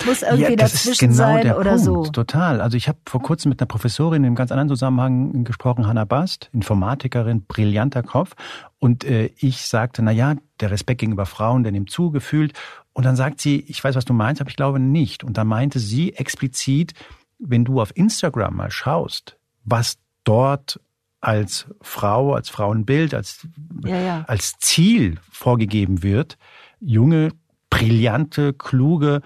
[0.06, 1.84] muss irgendwie ja, dazwischen genau sein oder Punkt.
[1.84, 2.02] so.
[2.04, 2.60] Total.
[2.60, 6.04] Also ich habe vor kurzem mit einer Professorin in einem ganz anderen Zusammenhang gesprochen, Hannah
[6.04, 8.34] Bast, Informatikerin, brillanter Kopf.
[8.78, 12.52] Und äh, ich sagte, na ja, der Respekt gegenüber Frauen, der nimmt zu, gefühlt.
[12.92, 15.24] Und dann sagt sie, ich weiß, was du meinst, aber ich glaube nicht.
[15.24, 16.94] Und da meinte sie explizit,
[17.38, 20.80] wenn du auf Instagram mal schaust, was dort
[21.20, 23.46] als Frau, als Frauenbild, als,
[23.84, 24.24] ja, ja.
[24.26, 26.38] als Ziel vorgegeben wird,
[26.80, 27.32] junge,
[27.68, 29.22] brillante, kluge,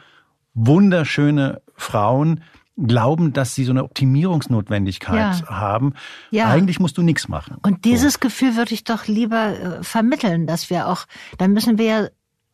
[0.55, 2.42] wunderschöne Frauen
[2.77, 5.49] glauben, dass sie so eine Optimierungsnotwendigkeit ja.
[5.49, 5.94] haben.
[6.31, 6.49] Ja.
[6.49, 7.57] Eigentlich musst du nichts machen.
[7.62, 8.20] Und dieses so.
[8.20, 11.07] Gefühl würde ich doch lieber äh, vermitteln, dass wir auch,
[11.38, 12.05] dann müssen wir ja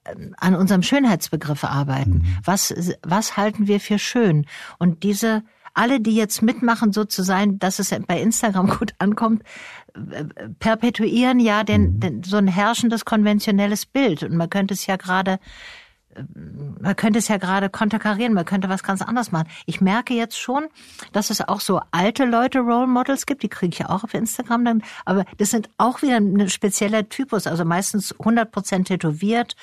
[0.04, 2.12] äh, an unserem Schönheitsbegriff arbeiten.
[2.12, 2.36] Mhm.
[2.44, 4.44] Was, was halten wir für schön?
[4.78, 5.42] Und diese
[5.74, 9.42] alle, die jetzt mitmachen, so zu sein, dass es bei Instagram gut ankommt,
[10.58, 12.00] perpetuieren ja den, mhm.
[12.00, 14.22] den, so ein herrschendes konventionelles Bild.
[14.22, 15.38] Und man könnte es ja gerade
[16.80, 19.48] man könnte es ja gerade konterkarieren, man könnte was ganz anderes machen.
[19.66, 20.66] Ich merke jetzt schon,
[21.12, 24.14] dass es auch so alte Leute Role Models gibt, die kriege ich ja auch auf
[24.14, 29.54] Instagram dann, aber das sind auch wieder ein spezieller Typus, also meistens 100 Prozent tätowiert,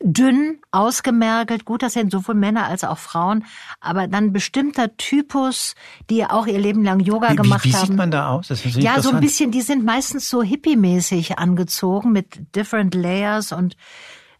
[0.00, 3.44] dünn, ausgemergelt, gut aussehen, sowohl Männer als auch Frauen,
[3.80, 5.74] aber dann bestimmter Typus,
[6.10, 7.82] die auch ihr Leben lang Yoga wie, gemacht wie, haben.
[7.82, 8.48] Wie sieht man da aus?
[8.76, 13.76] ja, so ein bisschen, die sind meistens so hippie-mäßig angezogen mit different layers und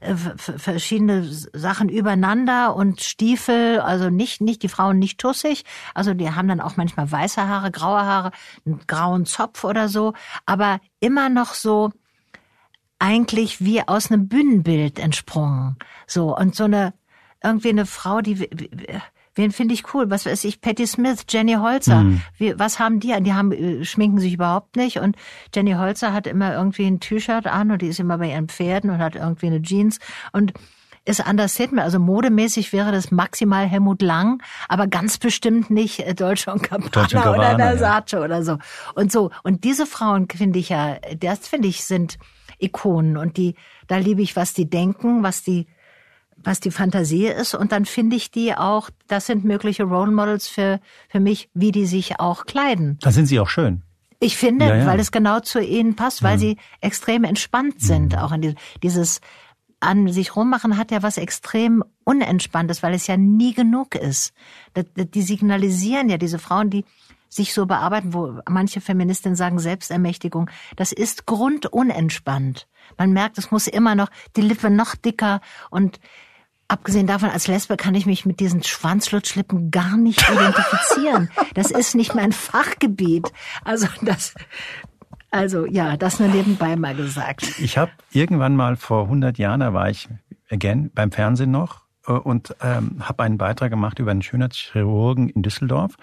[0.01, 5.65] äh, verschiedene Sachen übereinander und Stiefel, also nicht, nicht die Frauen nicht tussig,
[5.95, 8.31] also die haben dann auch manchmal weiße Haare, graue Haare,
[8.67, 10.13] einen grauen Zopf oder so,
[10.45, 11.93] aber immer noch so
[12.99, 15.77] eigentlich wie aus einem Bühnenbild entsprungen.
[16.07, 16.95] So, und so eine,
[17.43, 18.49] irgendwie eine Frau, die,
[19.35, 20.11] wen finde ich cool?
[20.11, 22.03] Was weiß ich, Patti Smith, Jenny Holzer.
[22.03, 22.23] Mhm.
[22.39, 23.25] Wie, was haben die an?
[23.25, 25.17] Die haben, äh, schminken sich überhaupt nicht und
[25.55, 28.91] Jenny Holzer hat immer irgendwie ein T-Shirt an und die ist immer bei ihren Pferden
[28.91, 29.99] und hat irgendwie eine Jeans
[30.33, 30.53] und
[31.05, 31.83] ist anders Statement.
[31.83, 36.91] Also modemäßig wäre das maximal Helmut Lang, aber ganz bestimmt nicht äh, Deutsche und Gabbana,
[36.91, 38.21] Deutsche oder Versace ja.
[38.21, 38.59] oder so.
[38.95, 39.31] Und so.
[39.45, 42.19] Und diese Frauen finde ich ja, das finde ich sind
[42.59, 43.55] Ikonen und die,
[43.87, 45.67] da liebe ich, was die denken, was die,
[46.37, 50.49] was die Fantasie ist und dann finde ich die auch, das sind mögliche Role Models
[50.49, 52.99] für, für mich, wie die sich auch kleiden.
[53.01, 53.83] Da sind sie auch schön.
[54.19, 54.87] Ich finde, ja, ja.
[54.87, 56.41] weil es genau zu ihnen passt, weil mhm.
[56.41, 58.19] sie extrem entspannt sind, mhm.
[58.19, 59.21] auch in die, dieses
[59.81, 64.33] an sich rummachen hat ja was extrem unentspanntes, weil es ja nie genug ist.
[64.97, 66.85] Die signalisieren ja diese Frauen, die
[67.37, 72.67] sich so bearbeiten, wo manche Feministinnen sagen Selbstermächtigung, das ist grundunentspannt.
[72.99, 76.01] Man merkt, es muss immer noch die Lippe noch dicker und
[76.69, 81.31] Abgesehen davon, als Lesbe kann ich mich mit diesen Schwanzlutschlippen gar nicht identifizieren.
[81.55, 83.33] Das ist nicht mein Fachgebiet.
[83.65, 84.35] Also das,
[85.31, 87.61] also ja, das nur nebenbei mal gesagt.
[87.61, 90.09] Ich habe irgendwann mal vor 100 Jahren, da war ich
[90.51, 95.43] again beim Fernsehen noch äh, und ähm, habe einen Beitrag gemacht über einen Schönheitschirurgen in
[95.43, 95.95] Düsseldorf.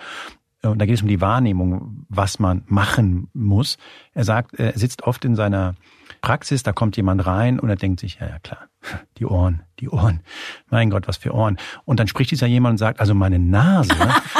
[0.63, 3.77] Und da geht es um die Wahrnehmung, was man machen muss.
[4.13, 5.75] Er sagt, er sitzt oft in seiner
[6.21, 8.69] Praxis, da kommt jemand rein und er denkt sich, ja, ja, klar,
[9.17, 10.21] die Ohren, die Ohren.
[10.69, 11.57] Mein Gott, was für Ohren.
[11.83, 13.93] Und dann spricht dieser jemand und sagt, also meine Nase.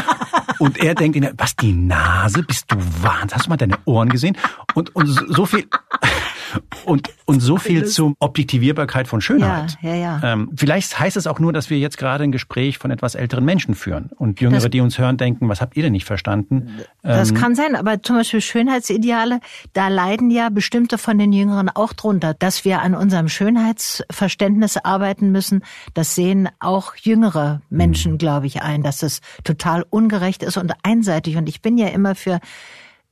[0.60, 2.42] und er denkt, was, die Nase?
[2.44, 3.34] Bist du wahnsinnig?
[3.34, 4.38] Hast du mal deine Ohren gesehen?
[4.76, 5.68] Und, und so viel,
[6.86, 9.78] und, und so viel zur Objektivierbarkeit von Schönheit.
[9.82, 10.34] Ja, ja, ja.
[10.34, 13.46] Ähm, vielleicht heißt es auch nur, dass wir jetzt gerade ein Gespräch von etwas älteren
[13.46, 14.12] Menschen führen.
[14.18, 16.82] Und Jüngere, das, die uns hören, denken, was habt ihr denn nicht verstanden?
[17.02, 19.40] Das ähm, kann sein, aber zum Beispiel Schönheitsideale,
[19.74, 25.32] da leiden ja bestimmte von den Jüngeren auch drunter, dass wir an unserem Schönheitsverständnis arbeiten
[25.32, 25.64] müssen.
[25.94, 28.18] Das sehen auch jüngere Menschen, mhm.
[28.18, 31.38] glaube ich, ein, dass es total ungerecht ist und einseitig.
[31.38, 32.40] Und ich bin ja immer für,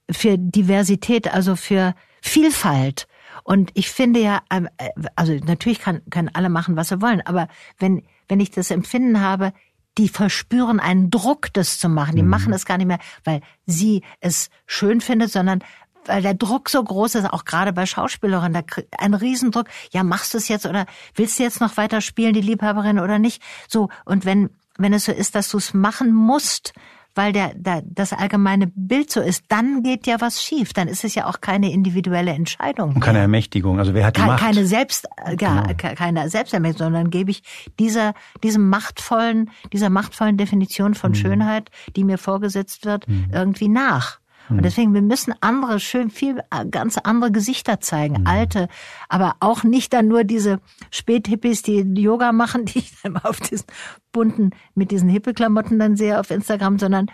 [0.10, 3.08] für Diversität, also für Vielfalt.
[3.44, 7.22] Und ich finde ja, ähm, äh, also natürlich kann, können alle machen, was sie wollen,
[7.26, 7.48] aber
[7.80, 9.54] wenn, wenn ich das Empfinden habe,
[9.98, 12.16] die verspüren einen Druck, das zu machen.
[12.16, 12.30] Die mhm.
[12.30, 15.64] machen es gar nicht mehr, weil sie es schön findet, sondern
[16.06, 19.68] weil der Druck so groß ist, auch gerade bei Schauspielerinnen, da ein Riesendruck.
[19.92, 20.86] Ja, machst du es jetzt oder
[21.16, 23.42] willst du jetzt noch weiter spielen, die Liebhaberin oder nicht?
[23.68, 26.74] So und wenn wenn es so ist, dass du es machen musst,
[27.16, 30.74] weil der, der, das allgemeine Bild so ist, dann geht ja was schief.
[30.74, 32.96] Dann ist es ja auch keine individuelle Entscheidung.
[32.96, 33.80] Und keine Ermächtigung.
[33.80, 34.40] Also wer hat die Ke Macht?
[34.40, 35.08] Keine Selbst,
[35.40, 35.74] ja, genau.
[35.96, 37.44] keine Selbstermächtigung, sondern gebe ich
[37.80, 41.16] dieser, diesem machtvollen, dieser machtvollen Definition von mhm.
[41.16, 43.28] Schönheit, die mir vorgesetzt wird, mhm.
[43.34, 44.21] irgendwie nach.
[44.52, 44.64] Und hm.
[44.64, 48.28] deswegen, wir müssen andere, schön viel, äh, ganz andere Gesichter zeigen, mhm.
[48.28, 48.68] alte,
[49.10, 50.60] aber auch nicht dann nur diese
[50.92, 53.66] Späthippies, die Yoga machen, die ich dann auf diesen
[54.12, 57.08] bunten, mit diesen Hippie-Klamotten dann sehe auf Instagram, sondern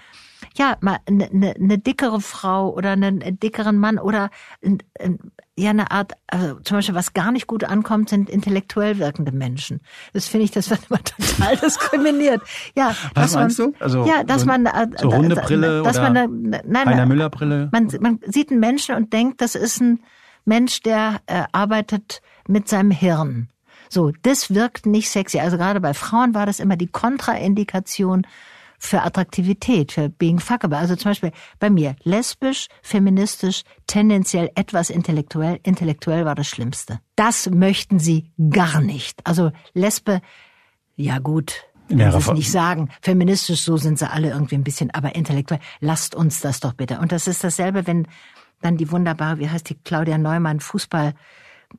[0.56, 4.30] ja, mal eine, eine, eine dickere Frau oder einen dickeren Mann oder
[4.64, 5.20] ein, ein,
[5.58, 9.82] ja eine Art, also zum Beispiel was gar nicht gut ankommt, sind intellektuell wirkende Menschen.
[10.14, 12.42] Das finde ich, das wird immer total diskriminiert.
[12.76, 13.78] Ja, was meinst man, du?
[13.84, 17.30] Also ja, dass so, man äh, so runde Brille dass oder man, nein, Heiner Müller
[17.30, 17.70] Brille.
[17.72, 20.00] Man, man sieht einen Menschen und denkt, das ist ein
[20.46, 23.50] Mensch, der äh, arbeitet mit seinem Hirn.
[23.90, 25.40] So, das wirkt nicht sexy.
[25.40, 28.28] Also gerade bei Frauen war das immer die Kontraindikation
[28.78, 30.78] für Attraktivität, für being fuckable.
[30.78, 35.60] Also zum Beispiel bei mir lesbisch, feministisch, tendenziell etwas intellektuell.
[35.64, 37.00] Intellektuell war das Schlimmste.
[37.16, 39.26] Das möchten sie gar nicht.
[39.26, 40.22] Also Lesbe,
[40.96, 42.90] ja gut, wenn Sie es nicht sagen.
[43.02, 45.62] Feministisch, so sind sie alle irgendwie ein bisschen, aber intellektuell.
[45.80, 47.00] Lasst uns das doch bitte.
[47.00, 48.08] Und das ist dasselbe, wenn
[48.62, 51.14] dann die wunderbare, wie heißt die, Claudia Neumann, Fußball,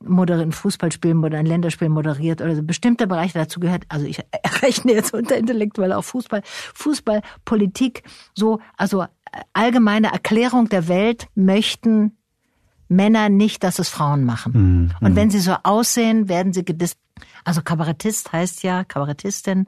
[0.01, 3.83] moderieren Fußballspielen oder ein Länderspiel moderiert oder so bestimmte Bereiche dazu gehört.
[3.89, 4.19] Also ich
[4.61, 9.05] rechne jetzt unter intellektuell auch Fußball, Fußball, Politik, so, also
[9.53, 12.17] allgemeine Erklärung der Welt möchten
[12.87, 14.51] Männer nicht, dass es Frauen machen.
[14.53, 14.91] Mhm.
[14.99, 16.97] Und wenn sie so aussehen, werden sie gedisst.
[17.43, 19.67] Also Kabarettist heißt ja, Kabarettistin,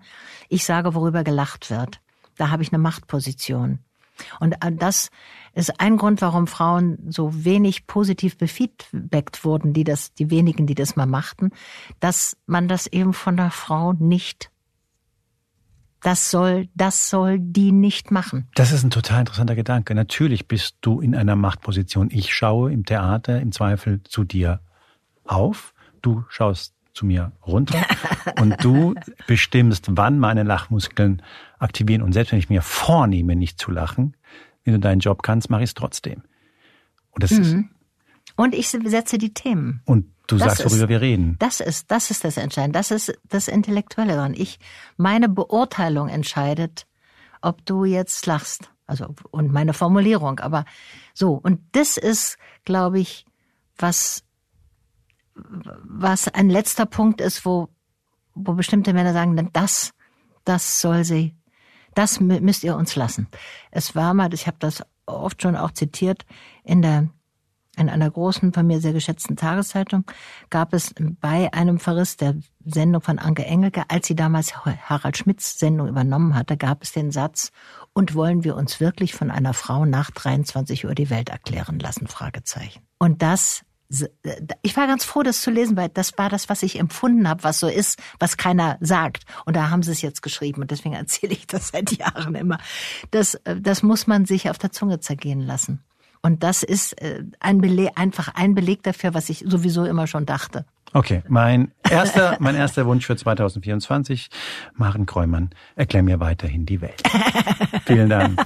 [0.50, 2.00] ich sage, worüber gelacht wird.
[2.38, 3.80] Da habe ich eine Machtposition.
[4.40, 5.10] Und äh, das
[5.54, 10.76] ist ein Grund, warum Frauen so wenig positiv befeedbackt wurden, die das, die wenigen, die
[10.76, 11.52] das mal machten,
[12.00, 14.52] dass man das eben von der Frau nicht
[16.02, 18.48] das soll, das soll die nicht machen.
[18.56, 19.94] Das ist ein total interessanter Gedanke.
[19.94, 22.10] Natürlich bist du in einer Machtposition.
[22.12, 24.62] Ich schaue im Theater im Zweifel zu dir
[25.24, 25.74] auf.
[26.02, 27.86] Du schaust zu mir runter
[28.40, 28.96] und du
[29.28, 31.22] bestimmst, wann meine Lachmuskeln
[31.60, 32.02] aktivieren.
[32.02, 34.16] Und selbst wenn ich mir vornehme, nicht zu lachen,
[34.64, 36.24] wenn du deinen Job kannst, mache ich es trotzdem.
[37.12, 37.42] Und das mhm.
[37.42, 37.56] ist
[38.36, 39.82] und ich setze die Themen.
[39.86, 41.36] Und du das sagst, worüber ist, wir reden.
[41.40, 42.78] Das ist, das ist das Entscheidende.
[42.78, 44.34] Das ist das Intellektuelle daran.
[44.34, 44.60] Ich,
[44.98, 46.88] meine Beurteilung entscheidet,
[47.42, 48.72] ob du jetzt lachst.
[48.88, 50.40] Also, und meine Formulierung.
[50.40, 50.66] Aber
[51.14, 51.34] so.
[51.34, 53.26] Und das ist, glaube ich,
[53.78, 54.24] was,
[55.36, 57.70] was ein letzter Punkt ist, wo,
[58.34, 59.94] wo bestimmte Männer sagen, das,
[60.46, 61.36] das soll sie,
[61.94, 63.28] das müsst ihr uns lassen.
[63.72, 66.26] Es war mal, ich habe das oft schon auch zitiert,
[66.64, 67.10] in der
[67.78, 70.04] in einer großen, von mir sehr geschätzten Tageszeitung
[70.50, 75.58] gab es bei einem Verriss der Sendung von Anke Engelke, als sie damals Harald Schmidts
[75.58, 77.52] Sendung übernommen hatte, gab es den Satz,
[77.94, 82.08] und wollen wir uns wirklich von einer Frau nach 23 Uhr die Welt erklären lassen?
[82.08, 82.82] Fragezeichen.
[83.00, 83.64] Und das
[84.62, 87.44] ich war ganz froh, das zu lesen, weil das war das, was ich empfunden habe,
[87.44, 89.26] was so ist, was keiner sagt.
[89.46, 92.58] Und da haben sie es jetzt geschrieben und deswegen erzähle ich das seit Jahren immer.
[93.12, 95.84] Das, das muss man sich auf der Zunge zergehen lassen.
[96.24, 100.26] Und das ist äh, ein Beleg, einfach ein Beleg dafür, was ich sowieso immer schon
[100.26, 100.66] dachte.
[100.94, 104.30] Okay, mein erster, mein erster Wunsch für 2024,
[104.76, 107.02] Maren Kräumann, erklär mir weiterhin die Welt.
[107.86, 108.42] Vielen Dank.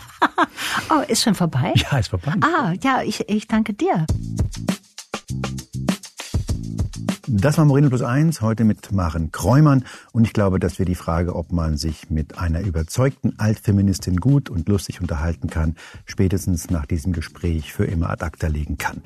[0.89, 1.73] Oh, ist schon vorbei?
[1.75, 2.33] Ja, ist vorbei.
[2.41, 4.05] Ah, ja, ich, ich danke dir.
[7.27, 9.83] Das war Moreno Plus Eins, heute mit Maren Kräumann.
[10.11, 14.49] Und ich glaube, dass wir die Frage, ob man sich mit einer überzeugten Altfeministin gut
[14.49, 19.01] und lustig unterhalten kann, spätestens nach diesem Gespräch für immer ad acta legen kann.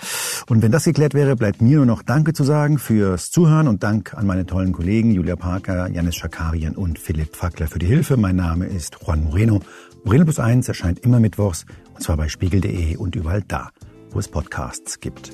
[0.47, 3.84] Und wenn das geklärt wäre, bleibt mir nur noch Danke zu sagen fürs Zuhören und
[3.84, 8.17] Dank an meine tollen Kollegen Julia Parker, Janis Schakarian und Philipp Fackler für die Hilfe.
[8.17, 9.61] Mein Name ist Juan Moreno.
[10.03, 11.65] Moreno Plus Eins erscheint immer mittwochs,
[11.95, 13.70] und zwar bei spiegel.de und überall da,
[14.11, 15.34] wo es Podcasts gibt.